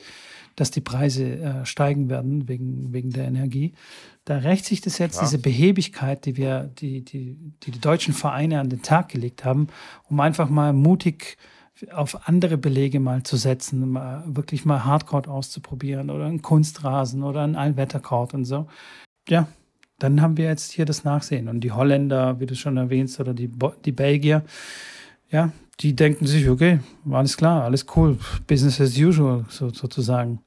[0.62, 3.74] dass die Preise äh, steigen werden wegen, wegen der Energie.
[4.26, 5.26] Da rächt sich das jetzt, Klar.
[5.26, 9.70] diese Behebigkeit, die wir, die, die, die die deutschen Vereine an den Tag gelegt haben,
[10.08, 11.38] um einfach mal mutig
[11.92, 17.42] auf andere Belege mal zu setzen, mal wirklich mal Hardcore auszuprobieren oder einen Kunstrasen oder
[17.42, 18.68] einen Allwettercourt und so.
[19.28, 19.48] Ja,
[19.98, 21.48] dann haben wir jetzt hier das Nachsehen.
[21.48, 24.44] Und die Holländer, wie du schon erwähnst, oder die, Bo die Belgier,
[25.32, 30.40] ja, die denken sich, okay, alles klar, alles cool, Business as usual, so, sozusagen.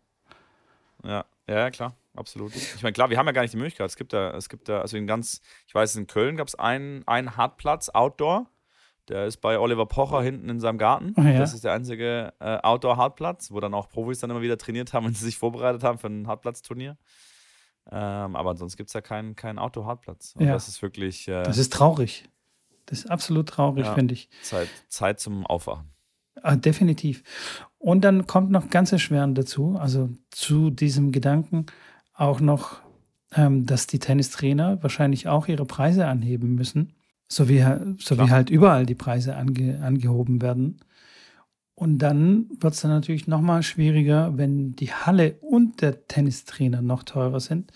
[1.05, 2.55] Ja, ja, klar, absolut.
[2.57, 3.89] Ich meine, klar, wir haben ja gar nicht die Möglichkeit.
[3.91, 6.55] Es gibt da, es gibt da, also in ganz, ich weiß, in Köln gab es
[6.55, 8.47] einen, einen Hartplatz, Outdoor.
[9.09, 11.13] Der ist bei Oliver Pocher hinten in seinem Garten.
[11.17, 11.39] Ah, ja.
[11.39, 15.05] Das ist der einzige äh, Outdoor-Hartplatz, wo dann auch Profis dann immer wieder trainiert haben
[15.05, 16.97] und sie sich vorbereitet haben für ein Hartplatzturnier.
[17.93, 20.35] Ähm, aber sonst gibt es ja keinen keinen Outdoor-Hartplatz.
[20.37, 20.55] Und Ja.
[20.55, 22.31] das ist wirklich äh, Das ist traurig.
[22.87, 23.93] Das ist absolut traurig, Ja.
[23.95, 24.31] finde ich.
[24.43, 25.91] Zeit, Zeit zum Aufwachen.
[26.43, 27.23] Ah, definitiv.
[27.79, 31.67] Und dann kommt noch ganz erschwerend dazu, also zu diesem Gedanken
[32.13, 32.85] auch noch
[33.37, 36.93] ähm, dass die Tennistrainer wahrscheinlich auch ihre Preise anheben müssen,
[37.29, 37.65] so wie,
[37.99, 40.81] so wie halt überall die Preise ange, angehoben werden.
[41.75, 47.03] Und dann wird es dann natürlich nochmal schwieriger, wenn die Halle und der Tennistrainer noch
[47.03, 47.73] teurer sind.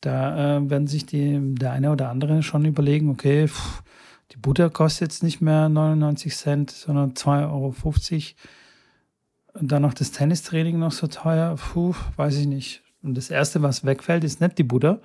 [0.00, 3.82] Da äh, werden sich die, der eine oder andere schon überlegen, okay, pff,
[4.34, 7.74] die Butter kostet jetzt nicht mehr 99 Cent, sondern 2,50 Euro.
[9.60, 12.82] Und dann noch das Tennistraining noch so teuer, puh, weiß ich nicht.
[13.02, 15.00] Und das Erste, was wegfällt, ist nicht die Butter,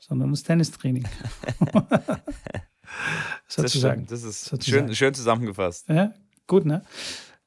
[0.00, 1.06] sondern das Tennistraining.
[3.46, 4.02] sozusagen.
[4.02, 4.86] Das, das ist sozusagen.
[4.86, 5.88] Schön, schön zusammengefasst.
[5.88, 6.12] Ja,
[6.46, 6.82] gut, ne?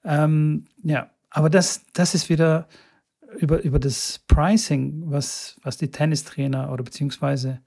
[0.06, 2.68] Ähm, ja, aber das, das ist wieder
[3.40, 7.62] über, über das Pricing, was, was die Tennistrainer oder beziehungsweise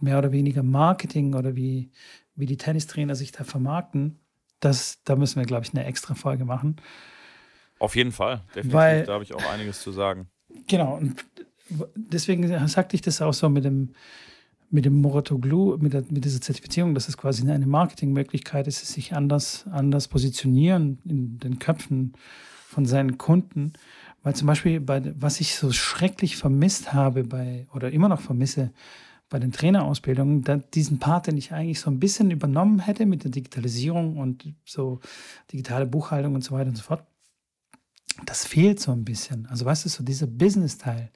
[0.00, 1.90] mehr oder weniger Marketing oder wie,
[2.36, 4.18] wie die Tennistrainer sich da vermarkten,
[4.60, 6.76] das, da müssen wir, glaube ich, eine extra Folge machen.
[7.78, 8.72] Auf jeden Fall, definitiv.
[8.72, 10.28] Weil, da habe ich auch einiges zu sagen.
[10.66, 11.24] Genau, und
[11.94, 13.90] deswegen sagte ich das auch so mit dem,
[14.70, 19.66] mit dem Moratoglu, mit, mit dieser Zertifizierung, dass es quasi eine Marketingmöglichkeit ist, sich anders,
[19.70, 22.14] anders positionieren in den Köpfen
[22.66, 23.74] von seinen Kunden.
[24.22, 28.72] Weil zum Beispiel, bei, was ich so schrecklich vermisst habe bei, oder immer noch vermisse
[29.34, 33.32] bei den Trainerausbildungen, diesen Part, den ich eigentlich so ein bisschen übernommen hätte mit der
[33.32, 35.00] Digitalisierung und so
[35.50, 37.04] digitale Buchhaltung und so weiter und so fort,
[38.26, 39.46] das fehlt so ein bisschen.
[39.46, 41.10] Also weißt du, so dieser Business-Teil.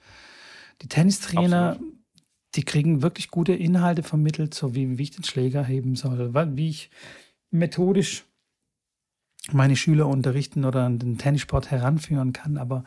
[0.83, 1.95] Die Tennistrainer, Absolut.
[2.57, 6.71] die kriegen wirklich gute Inhalte vermittelt, so wie, wie ich den Schläger heben soll, wie
[6.71, 6.91] ich
[7.53, 8.25] methodisch
[9.53, 12.59] meine Schüler unterrichten oder an den Tennissport heranführen kann.
[12.59, 12.83] Aber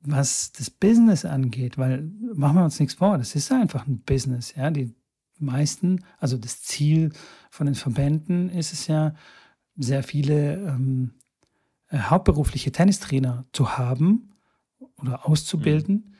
[0.00, 4.54] was das Business angeht, weil machen wir uns nichts vor, das ist einfach ein Business.
[4.54, 4.94] Ja, die
[5.38, 7.12] meisten, also das Ziel
[7.50, 9.14] von den Verbänden ist es ja,
[9.78, 11.12] sehr viele ähm,
[11.88, 14.34] äh, hauptberufliche Tennistrainer zu haben
[15.00, 16.14] oder auszubilden, mhm.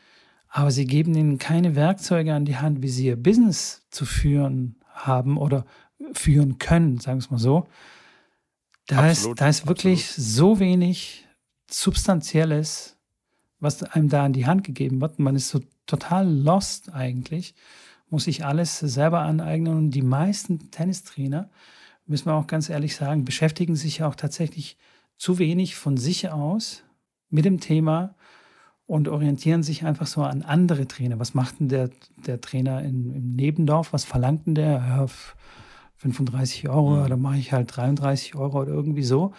[0.49, 4.76] aber sie geben ihnen keine Werkzeuge an die Hand, wie sie ihr Business zu führen
[4.93, 5.66] haben oder
[6.12, 7.66] führen können, sagen wir es mal so.
[8.87, 10.31] Da absolut, ist, da ist wirklich absolut.
[10.31, 11.29] so wenig
[11.70, 12.97] Substanzielles,
[13.61, 15.18] was einem da an die Hand gegeben wird.
[15.18, 17.54] Man ist so total lost eigentlich,
[18.11, 19.76] muss sich alles selber aneignen.
[19.76, 21.50] Und die meisten Tennistrainer,
[22.06, 24.78] müssen wir auch ganz ehrlich sagen, beschäftigen sich auch tatsächlich
[25.18, 26.84] zu wenig von sich aus
[27.28, 28.14] mit dem Thema
[28.86, 31.18] und orientieren sich einfach so an andere Trainer.
[31.18, 31.90] Was macht denn der,
[32.26, 33.92] der Trainer in, im Nebendorf?
[33.92, 34.72] Was verlangt denn der?
[34.72, 35.06] Ja,
[35.96, 37.04] 35 Euro mhm.
[37.04, 39.34] oder mache ich halt 33 Euro oder irgendwie so.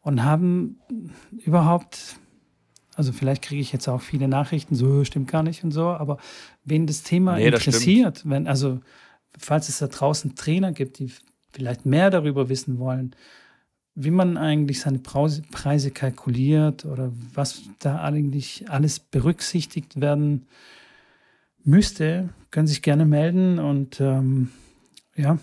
[0.00, 0.80] Und haben
[1.32, 2.16] überhaupt,
[2.96, 6.18] also vielleicht kriege ich jetzt auch viele Nachrichten, so stimmt gar nicht und so, aber
[6.64, 8.80] wen das Thema nee, interessiert, das wenn, also
[9.38, 11.12] falls es da draußen Trainer gibt, die
[11.52, 13.14] vielleicht mehr darüber wissen wollen,
[13.94, 20.46] wie man eigentlich seine Preise kalkuliert oder was da eigentlich alles berücksichtigt werden
[21.64, 23.58] müsste, können sich gerne melden.
[23.58, 24.50] Und ähm,
[25.16, 25.38] ja,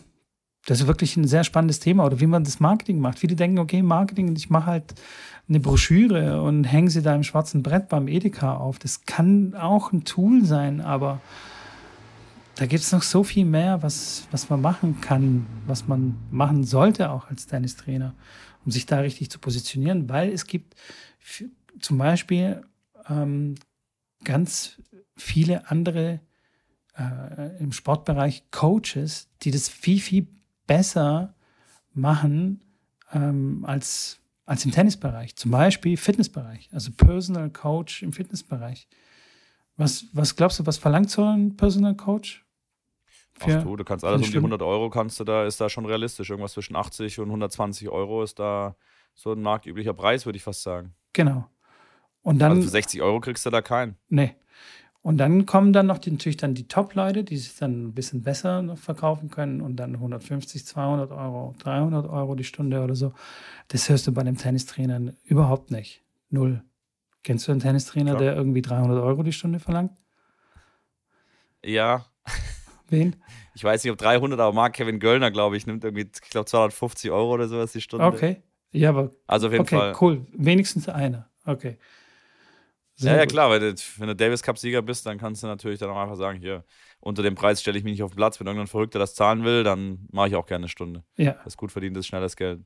[0.66, 2.06] das ist wirklich ein sehr spannendes Thema.
[2.06, 3.20] Oder wie man das Marketing macht.
[3.20, 4.96] Viele denken, okay, Marketing, ich mache halt
[5.50, 8.80] eine Broschüre und hänge sie da im schwarzen Brett beim Edeka auf.
[8.80, 11.20] Das kann auch ein Tool sein, aber
[12.56, 16.64] da gibt es noch so viel mehr, was, was man machen kann, was man machen
[16.64, 18.14] sollte auch als Tennistrainer,
[18.64, 20.76] um sich da richtig zu positionieren, weil es gibt
[21.80, 22.62] zum Beispiel
[23.10, 23.56] ähm,
[24.24, 24.82] ganz
[25.18, 26.22] viele andere
[26.98, 30.28] äh, im Sportbereich Coaches, die das viel, viel
[30.68, 31.36] besser
[31.94, 32.64] machen
[33.12, 35.36] ähm, als, als im Tennisbereich.
[35.36, 38.88] Zum Beispiel Fitnessbereich, also Personal Coach im Fitnessbereich.
[39.78, 42.46] Was, was glaubst du, was verlangt so ein Personal Coach?
[43.40, 45.86] Ach du, du kannst alles um die 100 Euro, kannst du da, ist da schon
[45.86, 46.30] realistisch.
[46.30, 48.76] Irgendwas zwischen 80 und 120 Euro ist da
[49.16, 50.94] so ein marktüblicher Preis, würde ich fast sagen.
[51.14, 51.50] Genau.
[52.22, 53.98] Und dann, also für 60 Euro kriegst du da keinen.
[54.10, 54.36] Nee.
[55.04, 58.24] Und dann kommen dann noch die, natürlich dann die Top-Leute, die sich dann ein bisschen
[58.24, 63.14] besser verkaufen können und dann 150, 200 Euro, 300 Euro die Stunde oder so.
[63.68, 66.02] Das hörst du bei dem Tennistrainer überhaupt nicht.
[66.30, 66.64] Null.
[67.22, 68.24] Kennst du einen Tennistrainer, Klar.
[68.24, 69.92] der irgendwie 300 Euro die Stunde verlangt?
[71.64, 72.06] Ja,
[72.90, 73.16] Wen?
[73.56, 76.48] Ich weiß nicht, ob 300, aber Mark Kevin Göllner, glaube ich, nimmt irgendwie, ich glaube,
[76.48, 78.04] 250 Euro oder sowas die Stunde.
[78.04, 78.42] Okay.
[78.72, 79.12] Ja, aber.
[79.28, 79.96] Also auf jeden okay, Fall.
[80.02, 80.26] cool.
[80.34, 81.30] Wenigstens einer.
[81.46, 81.78] Okay.
[83.04, 85.90] Ja, ja, klar, weil du, wenn du Davis Cup-Sieger bist, dann kannst du natürlich dann
[85.90, 86.64] auch einfach sagen: Hier,
[87.00, 88.40] unter dem Preis stelle ich mich nicht auf den Platz.
[88.40, 91.04] Wenn irgendein Verrückter das zahlen will, dann mache ich auch gerne eine Stunde.
[91.18, 91.34] Ja.
[91.34, 92.62] Das ist gut verdientes, schnelles Geld.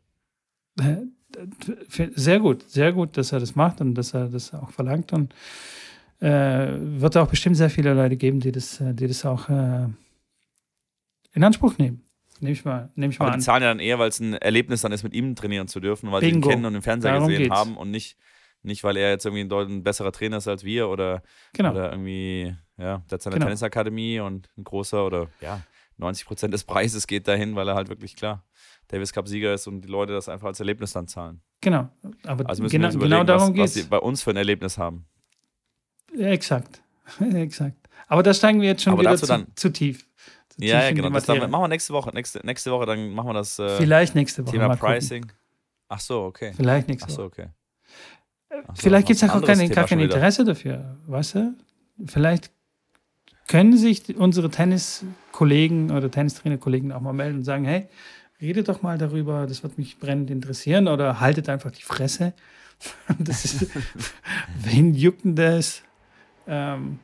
[2.15, 5.11] Sehr gut, sehr gut, dass er das macht und dass er das auch verlangt.
[5.13, 5.33] Und
[6.19, 9.49] äh, wird auch bestimmt sehr viele Leute geben, die das, äh, die das auch.
[9.49, 9.87] Äh,
[11.37, 12.03] in Anspruch nehmen.
[12.39, 13.39] Nehme ich mal, nehm ich mal Aber an.
[13.39, 15.79] die zahlen ja dann eher, weil es ein Erlebnis dann ist, mit ihm trainieren zu
[15.79, 16.33] dürfen, weil Bingo.
[16.33, 17.55] sie ihn kennen und im Fernseher Darum gesehen geht's.
[17.55, 18.17] haben und nicht,
[18.63, 21.21] Nicht, weil er jetzt irgendwie ein, ein besserer Trainer ist als wir oder,
[21.53, 21.71] Genau.
[21.71, 23.45] oder irgendwie, ja, der hat seine Genau.
[23.45, 25.61] Tennisakademie und ein großer oder ja,
[25.97, 28.43] 90 Prozent des Preises geht dahin, weil er halt wirklich klar
[28.89, 31.41] Davis Cup-Sieger ist und die Leute das einfach als Erlebnis dann zahlen.
[31.61, 31.89] Genau.
[32.25, 33.83] Aber Also müssen genau, wir uns überlegen, genau darum was, geht was es.
[33.83, 35.05] sie bei uns für ein Erlebnis haben.
[36.15, 36.81] Ja, exakt.
[37.33, 37.77] exakt.
[38.07, 40.05] Aber da steigen wir jetzt schon Aber wieder zu, dann- zu tief.
[40.49, 41.09] Zu Ja, tief ja, genau.
[41.09, 42.11] Das dann, machen wir nächste Woche.
[42.13, 44.51] Nächste, nächste Woche, dann machen wir das äh, Vielleicht nächste Woche.
[44.53, 44.93] Thema mal gucken.
[44.93, 45.31] Pricing.
[45.89, 46.53] Ach so, okay.
[46.55, 47.27] Vielleicht nächste Ach so, Woche.
[47.27, 47.47] okay.
[48.49, 49.99] So, Vielleicht gibt es auch gar kein.
[49.99, 51.53] Interesse dafür, weißt du?
[52.05, 52.51] Vielleicht
[53.47, 57.87] können sich unsere Tenniskollegen oder Tennistrainerkollegen auch mal melden und sagen, hey,
[58.41, 62.33] redet doch mal darüber, das wird mich brennend interessieren oder haltet einfach die Fresse.
[63.17, 63.71] Das ist,
[64.61, 65.81] wen juckt denn das?
[66.45, 66.99] Ähm,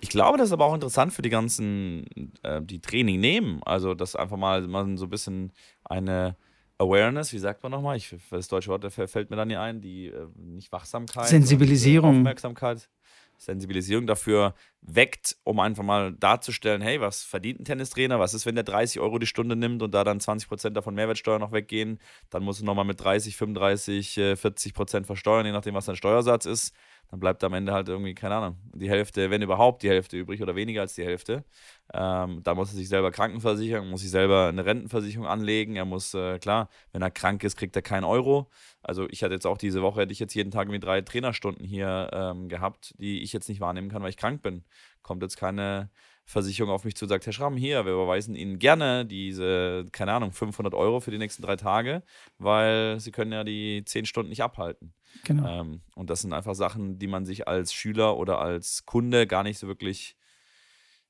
[0.00, 3.60] Ich glaube, das ist aber auch interessant für die ganzen, äh, die Training nehmen.
[3.64, 5.52] Also, dass einfach mal man so ein bisschen
[5.84, 6.34] eine
[6.78, 7.96] Awareness, wie sagt man nochmal?
[7.96, 11.28] Ich, das deutsche Wort fällt mir dann nie ein, die äh, nicht Wachsamkeit.
[11.28, 12.16] Sensibilisierung.
[12.16, 12.88] äh, Aufmerksamkeit.
[13.36, 18.20] Sensibilisierung dafür weckt, um einfach mal darzustellen, hey, was verdient ein Tennistrainer?
[18.20, 20.94] Was ist, wenn der 30 Euro die Stunde nimmt und da dann 20 Prozent davon
[20.94, 21.98] Mehrwertsteuer noch weggehen?
[22.30, 25.96] Dann muss er nochmal mit 30, 35, äh, 40 Prozent versteuern, je nachdem, was sein
[25.96, 26.74] Steuersatz ist.
[27.10, 30.42] Dann bleibt am Ende halt irgendwie, keine Ahnung, die Hälfte, wenn überhaupt die Hälfte übrig
[30.42, 31.44] oder weniger als die Hälfte.
[31.92, 35.76] Ähm, da muss er sich selber krankenversichern, muss sich selber eine Rentenversicherung anlegen.
[35.76, 38.50] Er muss, äh, klar, wenn er krank ist, kriegt er keinen Euro.
[38.82, 41.64] Also ich hatte jetzt auch diese Woche, hätte ich jetzt jeden Tag irgendwie drei Trainerstunden
[41.64, 44.64] hier ähm, gehabt, die ich jetzt nicht wahrnehmen kann, weil ich krank bin.
[45.02, 45.90] Kommt jetzt keine
[46.24, 50.32] Versicherung auf mich zu, sagt, Herr Schramm, hier, wir überweisen Ihnen gerne diese, keine Ahnung,
[50.32, 52.02] 500 Euro für die nächsten drei Tage,
[52.38, 54.94] weil Sie können ja die zehn Stunden nicht abhalten.
[55.24, 55.60] genau.
[55.60, 59.42] Ähm, und das sind einfach Sachen, die man sich als Schüler oder als Kunde gar
[59.42, 60.16] nicht so wirklich,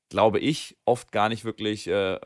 [0.09, 2.19] glaube ich, oft gar nicht wirklich äh,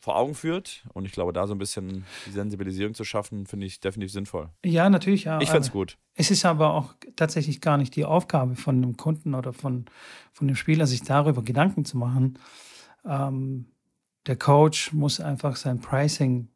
[0.00, 0.86] vor Augen führt.
[0.92, 4.50] Und ich glaube, da so ein bisschen die Sensibilisierung zu schaffen, finde ich definitiv sinnvoll.
[4.64, 5.24] Ja, natürlich.
[5.24, 5.98] Ja, Ich fände es gut.
[6.14, 9.86] Es ist aber auch tatsächlich gar nicht die Aufgabe von einem Kunden oder von,
[10.32, 12.38] von dem Spieler, sich darüber Gedanken zu machen.
[13.04, 13.66] Ähm,
[14.26, 16.48] der Coach muss einfach sein Pricing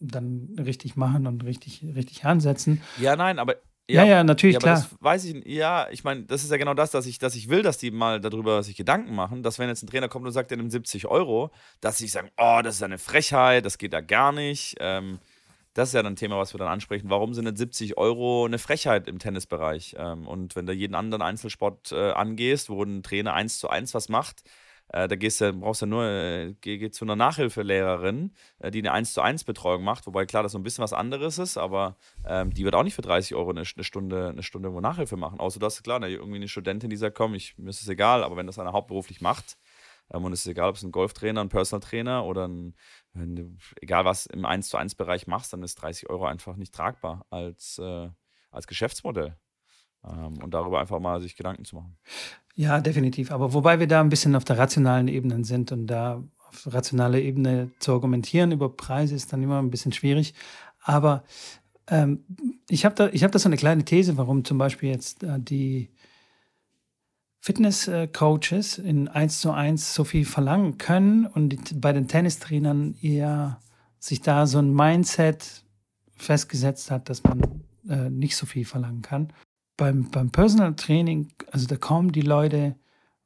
[0.00, 2.82] dann richtig machen und richtig, richtig ansetzen.
[2.98, 3.56] Ja, nein, aber.
[3.88, 4.74] Ja, ja, natürlich, Ja, klar.
[4.76, 7.50] das weiß ich, ja, ich meine, das ist ja genau das, dass ich, dass ich
[7.50, 10.32] will, dass die mal darüber sich Gedanken machen, dass wenn jetzt ein Trainer kommt und
[10.32, 11.50] sagt, er nimmt 70 Euro,
[11.82, 14.76] dass sie sagen, oh, das ist eine Frechheit, das geht da gar nicht.
[14.80, 15.18] Ähm,
[15.74, 17.10] das ist ja dann ein Thema, was wir dann ansprechen.
[17.10, 19.96] Warum sind denn 70 Euro eine Frechheit im Tennisbereich?
[19.98, 23.92] Ähm, und wenn du jeden anderen Einzelsport äh, angehst, wo ein Trainer eins zu eins
[23.92, 24.44] was macht,
[24.88, 28.92] da gehst du, brauchst du nur, äh, geh, geh zu einer Nachhilfelehrerin, äh, die eine
[28.92, 31.96] 1 zu 1 Betreuung macht, wobei klar, das so ein bisschen was anderes ist, aber
[32.26, 35.16] ähm, die wird auch nicht für 30 Euro eine, eine Stunde, eine Stunde irgendwo Nachhilfe
[35.16, 35.40] machen.
[35.40, 37.88] Außer du hast klar, ne, irgendwie eine Studentin, die sagt, komm, ich, mir ist es
[37.88, 39.56] egal, aber wenn das einer hauptberuflich macht,
[40.12, 42.74] ähm, und es ist egal, ob es ein Golftrainer, ein Personal Trainer oder ein,
[43.14, 46.74] du, egal was im 1 zu 1 Bereich machst, dann ist 30 Euro einfach nicht
[46.74, 48.10] tragbar als, äh,
[48.50, 49.36] als Geschäftsmodell.
[50.06, 51.96] Ähm, und darüber einfach mal sich Gedanken zu machen.
[52.54, 53.30] Ja, definitiv.
[53.30, 57.18] Aber wobei wir da ein bisschen auf der rationalen Ebene sind und da auf rationaler
[57.18, 60.34] Ebene zu argumentieren über Preise ist dann immer ein bisschen schwierig.
[60.80, 61.24] Aber
[61.88, 62.24] ähm,
[62.68, 65.90] ich habe da, hab da so eine kleine These, warum zum Beispiel jetzt äh, die
[67.40, 73.60] Fitness-Coaches in 1 zu 1 so viel verlangen können und die, bei den Tennistrainern eher
[73.98, 75.64] sich da so ein Mindset
[76.16, 79.32] festgesetzt hat, dass man äh, nicht so viel verlangen kann
[79.76, 82.76] beim, beim Personal Training, also da kommen die Leute,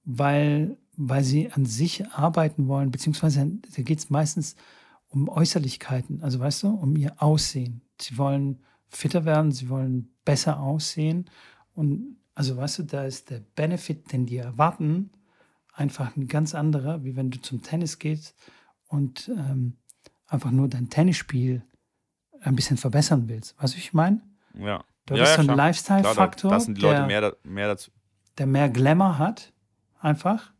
[0.05, 4.57] weil, weil sie an sich arbeiten wollen, beziehungsweise da geht es meistens
[5.09, 7.83] um Äußerlichkeiten, also weißt du, um ihr Aussehen.
[8.01, 11.29] Sie wollen fitter werden, sie wollen besser aussehen
[11.75, 15.11] und also weißt du, da ist der Benefit, den die erwarten,
[15.73, 18.35] einfach ein ganz anderer, wie wenn du zum Tennis gehst
[18.87, 19.77] und ähm,
[20.27, 21.63] einfach nur dein Tennisspiel
[22.41, 23.61] ein bisschen verbessern willst.
[23.61, 24.21] Weißt du, wie ich meine?
[24.55, 24.85] Ja.
[25.09, 25.43] Du ja, ja, so.
[25.43, 27.91] Klar, Lifestyle-Faktor, da, da sind die Leute der, mehr, da, mehr dazu.
[28.37, 29.53] der mehr Glamour hat,
[30.01, 30.53] einfach.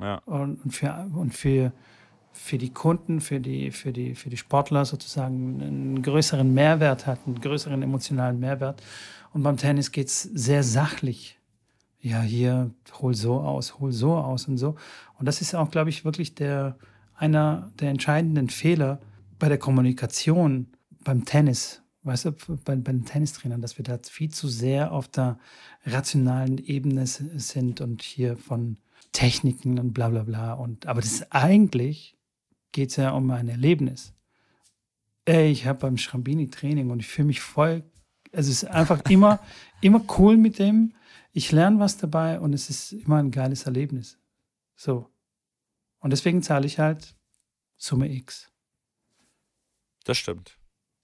[0.00, 0.16] Ja.
[0.26, 1.72] Und, und, für, und für,
[2.32, 7.20] für die Kunden, für die, für, die, für die Sportler sozusagen einen größeren Mehrwert hat,
[7.26, 8.82] einen größeren emotionalen Mehrwert.
[9.32, 11.38] Und beim Tennis geht es sehr sachlich.
[12.00, 14.74] Ja, hier, hol so aus, hol so aus und so.
[15.18, 16.76] Und das ist auch, glaube ich, wirklich der,
[17.14, 18.98] einer der entscheidenden Fehler
[19.38, 20.66] bei der Kommunikation
[21.04, 21.81] beim Tennis.
[22.04, 25.38] Weißt du, bei, bei den Tennistrainern, dass wir da viel zu sehr auf der
[25.84, 28.78] rationalen Ebene sind und hier von
[29.12, 30.54] Techniken und bla bla bla.
[30.54, 32.16] Und, aber das ist eigentlich
[32.72, 34.14] geht es ja um ein Erlebnis.
[35.24, 37.84] Ey, ich habe beim Schrambini Training und ich fühle mich voll.
[38.32, 39.38] Es ist einfach immer,
[39.80, 40.94] immer cool mit dem.
[41.32, 44.18] Ich lerne was dabei und es ist immer ein geiles Erlebnis.
[44.74, 45.08] So.
[46.00, 47.14] Und deswegen zahle ich halt
[47.76, 48.50] Summe X.
[50.04, 50.58] Das stimmt.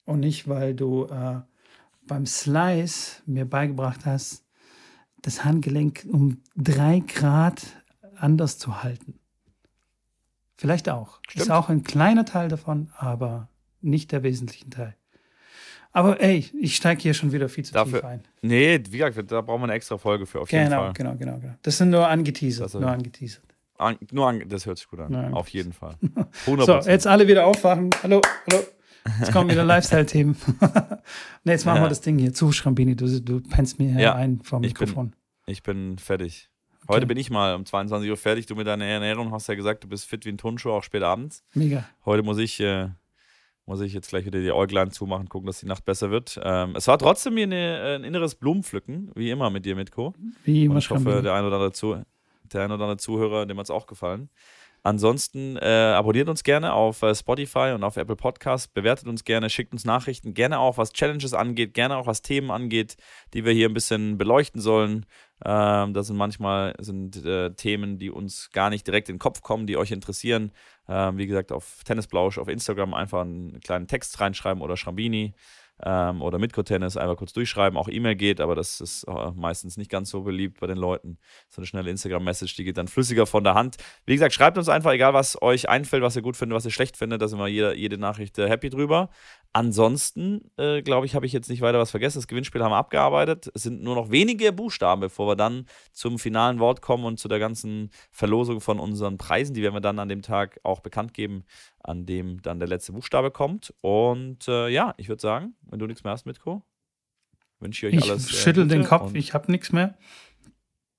[0.09, 1.41] Und nicht, weil du äh,
[2.07, 4.43] beim Slice mir beigebracht hast,
[5.21, 7.61] das Handgelenk um drei Grad
[8.17, 9.19] anders zu halten.
[10.57, 11.21] Vielleicht auch.
[11.29, 11.43] Stimmt.
[11.43, 13.49] Ist auch ein kleiner Teil davon, aber
[13.83, 14.97] nicht der wesentliche Teil.
[15.93, 18.23] Aber ey, ich steige hier schon wieder viel zu Dafür- tief ein.
[18.41, 20.93] Nee, wie gesagt, da brauchen wir eine extra Folge für auf jeden Genau, Fall.
[20.95, 21.55] genau, genau, genau.
[21.63, 22.73] Das sind nur angeteasert.
[22.73, 23.45] Nur angeteasert.
[23.77, 25.13] An, nur an, das hört sich gut an.
[25.13, 25.31] Ja.
[25.33, 25.97] Auf jeden Fall.
[26.47, 26.89] So, 100%.
[26.89, 27.91] jetzt alle wieder aufwachen.
[28.03, 28.63] Hallo, hallo.
[29.21, 30.37] Jetzt kommen wieder Lifestyle-Themen.
[30.61, 32.95] ne, jetzt machen wir das Ding hier zu, Schrambini.
[32.97, 35.13] Du, du pennst mir Ja, ein vom ich bin- Mikrofon.
[35.47, 36.51] Ich bin fertig.
[36.89, 37.07] Heute Okay.
[37.07, 38.47] bin ich mal um 22 Uhr fertig.
[38.47, 41.03] Du mit deiner Ernährung hast ja gesagt, du bist fit wie ein Turnschuh, auch spät
[41.03, 41.43] abends.
[41.55, 41.85] Mega.
[42.05, 42.89] Heute muss ich, äh,
[43.67, 46.39] muss ich jetzt gleich wieder die Äuglein zumachen, gucken, dass die Nacht besser wird.
[46.43, 50.15] Ähm, es war trotzdem mir eine, äh, ein inneres Blumenpflücken, wie immer mit dir, Mitko.
[50.45, 52.03] Wie immer Und ich hoffe, der ein oder andere, Zu
[52.53, 54.31] der ein oder andere Zuhörer, dem hat es auch gefallen.
[54.83, 59.51] Ansonsten äh, abonniert uns gerne auf äh, Spotify und auf Apple Podcasts, bewertet uns gerne,
[59.51, 62.97] schickt uns Nachrichten, gerne auch was Challenges angeht, gerne auch was Themen angeht,
[63.35, 65.07] die wir hier ein bisschen beleuchten sollen.
[65.45, 69.43] Ähm, das sind manchmal sind, äh, Themen, die uns gar nicht direkt in den Kopf
[69.43, 70.53] kommen, die euch interessieren.
[70.89, 75.35] Ähm, wie gesagt, auf Tennisblausch, auf Instagram einfach einen kleinen Text reinschreiben oder Schrambini
[75.85, 77.79] ähm, oder Mitko-Tennis einfach kurz durchschreiben.
[77.79, 81.19] Auch E-Mail geht, aber das ist äh, meistens nicht ganz so beliebt bei den Leuten.
[81.49, 83.77] So eine schnelle Instagram-Message, die geht dann flüssiger von der Hand.
[84.07, 86.71] Wie gesagt, schreibt uns einfach, egal was euch einfällt, was ihr gut findet, was ihr
[86.71, 89.11] schlecht findet, da sind wir jede, jede Nachricht äh, happy drüber.
[89.53, 92.19] Ansonsten, äh, glaube ich, habe ich jetzt nicht weiter was vergessen.
[92.19, 93.51] Das Gewinnspiel haben wir abgearbeitet.
[93.55, 97.29] Es sind nur noch wenige Buchstaben, bevor wir dann zum finalen Wort kommen und zu
[97.29, 99.55] der ganzen Verlosung von unseren Preisen.
[99.55, 101.45] Die werden wir dann an dem Tag auch bekannt geben,
[101.83, 103.75] an dem dann der letzte Buchstabe kommt.
[103.81, 106.63] Und äh, ja, ich würde sagen, wenn du nichts mehr hast, Mitko,
[107.59, 108.29] wünsche ich euch Ich alles.
[108.29, 109.97] äh, schüttel den Gute Kopf, ich habe nichts mehr.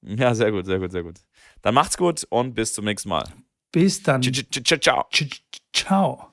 [0.02, 1.20] Ja, sehr gut, sehr gut, sehr gut.
[1.62, 3.32] Dann macht's gut und bis zum nächsten Mal.
[3.72, 4.22] Bis dann.
[4.24, 5.08] Ciao.
[5.74, 6.29] Ciao.